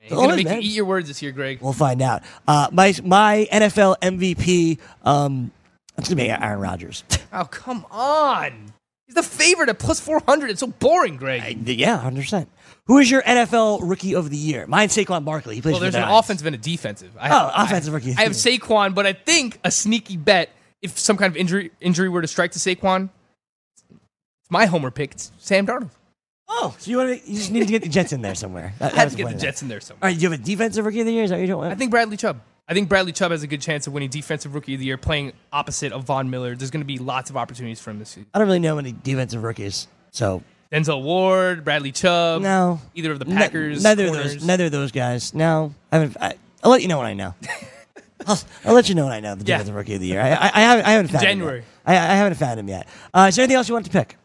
[0.00, 1.60] He's going to make you eat your words this year, Greg.
[1.60, 2.22] We'll find out.
[2.48, 4.78] Uh, my my NFL MVP.
[5.04, 5.52] Um,
[5.98, 7.04] it's gonna be Aaron Rodgers.
[7.32, 8.71] Oh, come on.
[9.12, 10.50] He's the favorite at plus 400.
[10.50, 11.42] It's so boring, Greg.
[11.42, 12.48] I- yeah, hundred percent.
[12.86, 14.66] Who is your NFL Rookie of the Year?
[14.66, 15.54] Mine's Saquon Barkley.
[15.56, 16.26] He plays well, there's the an Giants.
[16.26, 17.12] offensive and a defensive.
[17.20, 18.14] I Oh, have, offensive I, rookie.
[18.16, 20.50] I have Saquon, but I think a sneaky bet,
[20.80, 23.10] if some kind of injury injury were to strike to Saquon,
[23.90, 25.12] it's my homer pick.
[25.12, 25.90] It's Sam Darnold.
[26.48, 27.30] Oh, so you want to?
[27.30, 28.74] You just need to get the Jets in there somewhere.
[28.78, 29.34] That, I had to get the.
[29.36, 30.00] Jets in there somewhere.
[30.02, 31.24] All right, do you have a defensive Rookie of the Year?
[31.24, 31.70] Is that what you're doing?
[31.70, 32.40] I think Bradley Chubb.
[32.68, 34.96] I think Bradley Chubb has a good chance of winning Defensive Rookie of the Year,
[34.96, 36.54] playing opposite of Von Miller.
[36.54, 38.26] There's going to be lots of opportunities for him this season.
[38.32, 40.42] I don't really know any defensive rookies, so
[40.72, 42.80] Denzel Ward, Bradley Chubb, no.
[42.94, 43.82] either of the Packers.
[43.82, 44.44] neither of those.
[44.44, 45.34] Neither of those guys.
[45.34, 46.16] No, I haven't.
[46.20, 47.34] I, I'll let you know when I know.
[48.26, 49.56] I'll, I'll let you know when I know the Yeah.
[49.58, 50.20] defensive rookie of the year.
[50.20, 50.86] I, I, I haven't.
[50.86, 51.58] I haven't found January.
[51.58, 52.00] Him yet.
[52.00, 52.88] I, I haven't found him yet.
[53.12, 54.16] Uh, is there anything else you want to pick?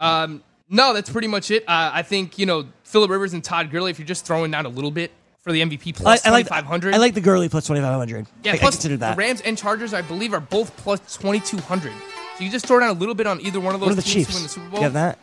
[0.00, 1.62] Um, no, that's pretty much it.
[1.64, 3.90] Uh, I think you know Philip Rivers and Todd Gurley.
[3.90, 5.12] If you're just throwing down a little bit
[5.46, 6.92] for the MVP plus I, I like 2500.
[6.92, 8.26] I like the Gurley plus twenty five hundred.
[8.42, 9.12] yeah, I, plus I consider that.
[9.14, 11.92] the Rams and Chargers, I believe, are both plus 2200.
[12.36, 13.94] So you just throw down a little bit on either one of those what are
[13.94, 14.30] the Chiefs?
[14.30, 14.78] to win the Super Bowl.
[14.80, 15.18] You have that?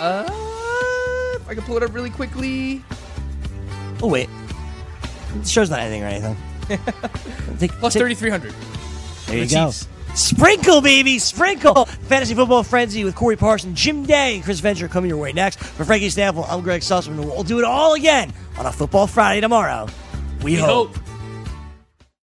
[0.00, 0.24] Uh,
[1.36, 2.82] if I can pull it up really quickly.
[4.02, 4.28] Oh wait,
[5.36, 6.36] it shows not anything or anything.
[7.58, 8.52] Take- 3300.
[9.26, 9.70] There you the go.
[10.18, 11.84] Sprinkle, baby, sprinkle.
[11.84, 15.60] Fantasy Football Frenzy with Corey Parson, Jim Day, and Chris Venture coming your way next.
[15.60, 17.16] For Frankie Stampfl, I'm Greg Sussman.
[17.24, 19.86] We'll do it all again on a Football Friday tomorrow.
[20.42, 20.96] We, We hope.
[20.96, 21.07] hope.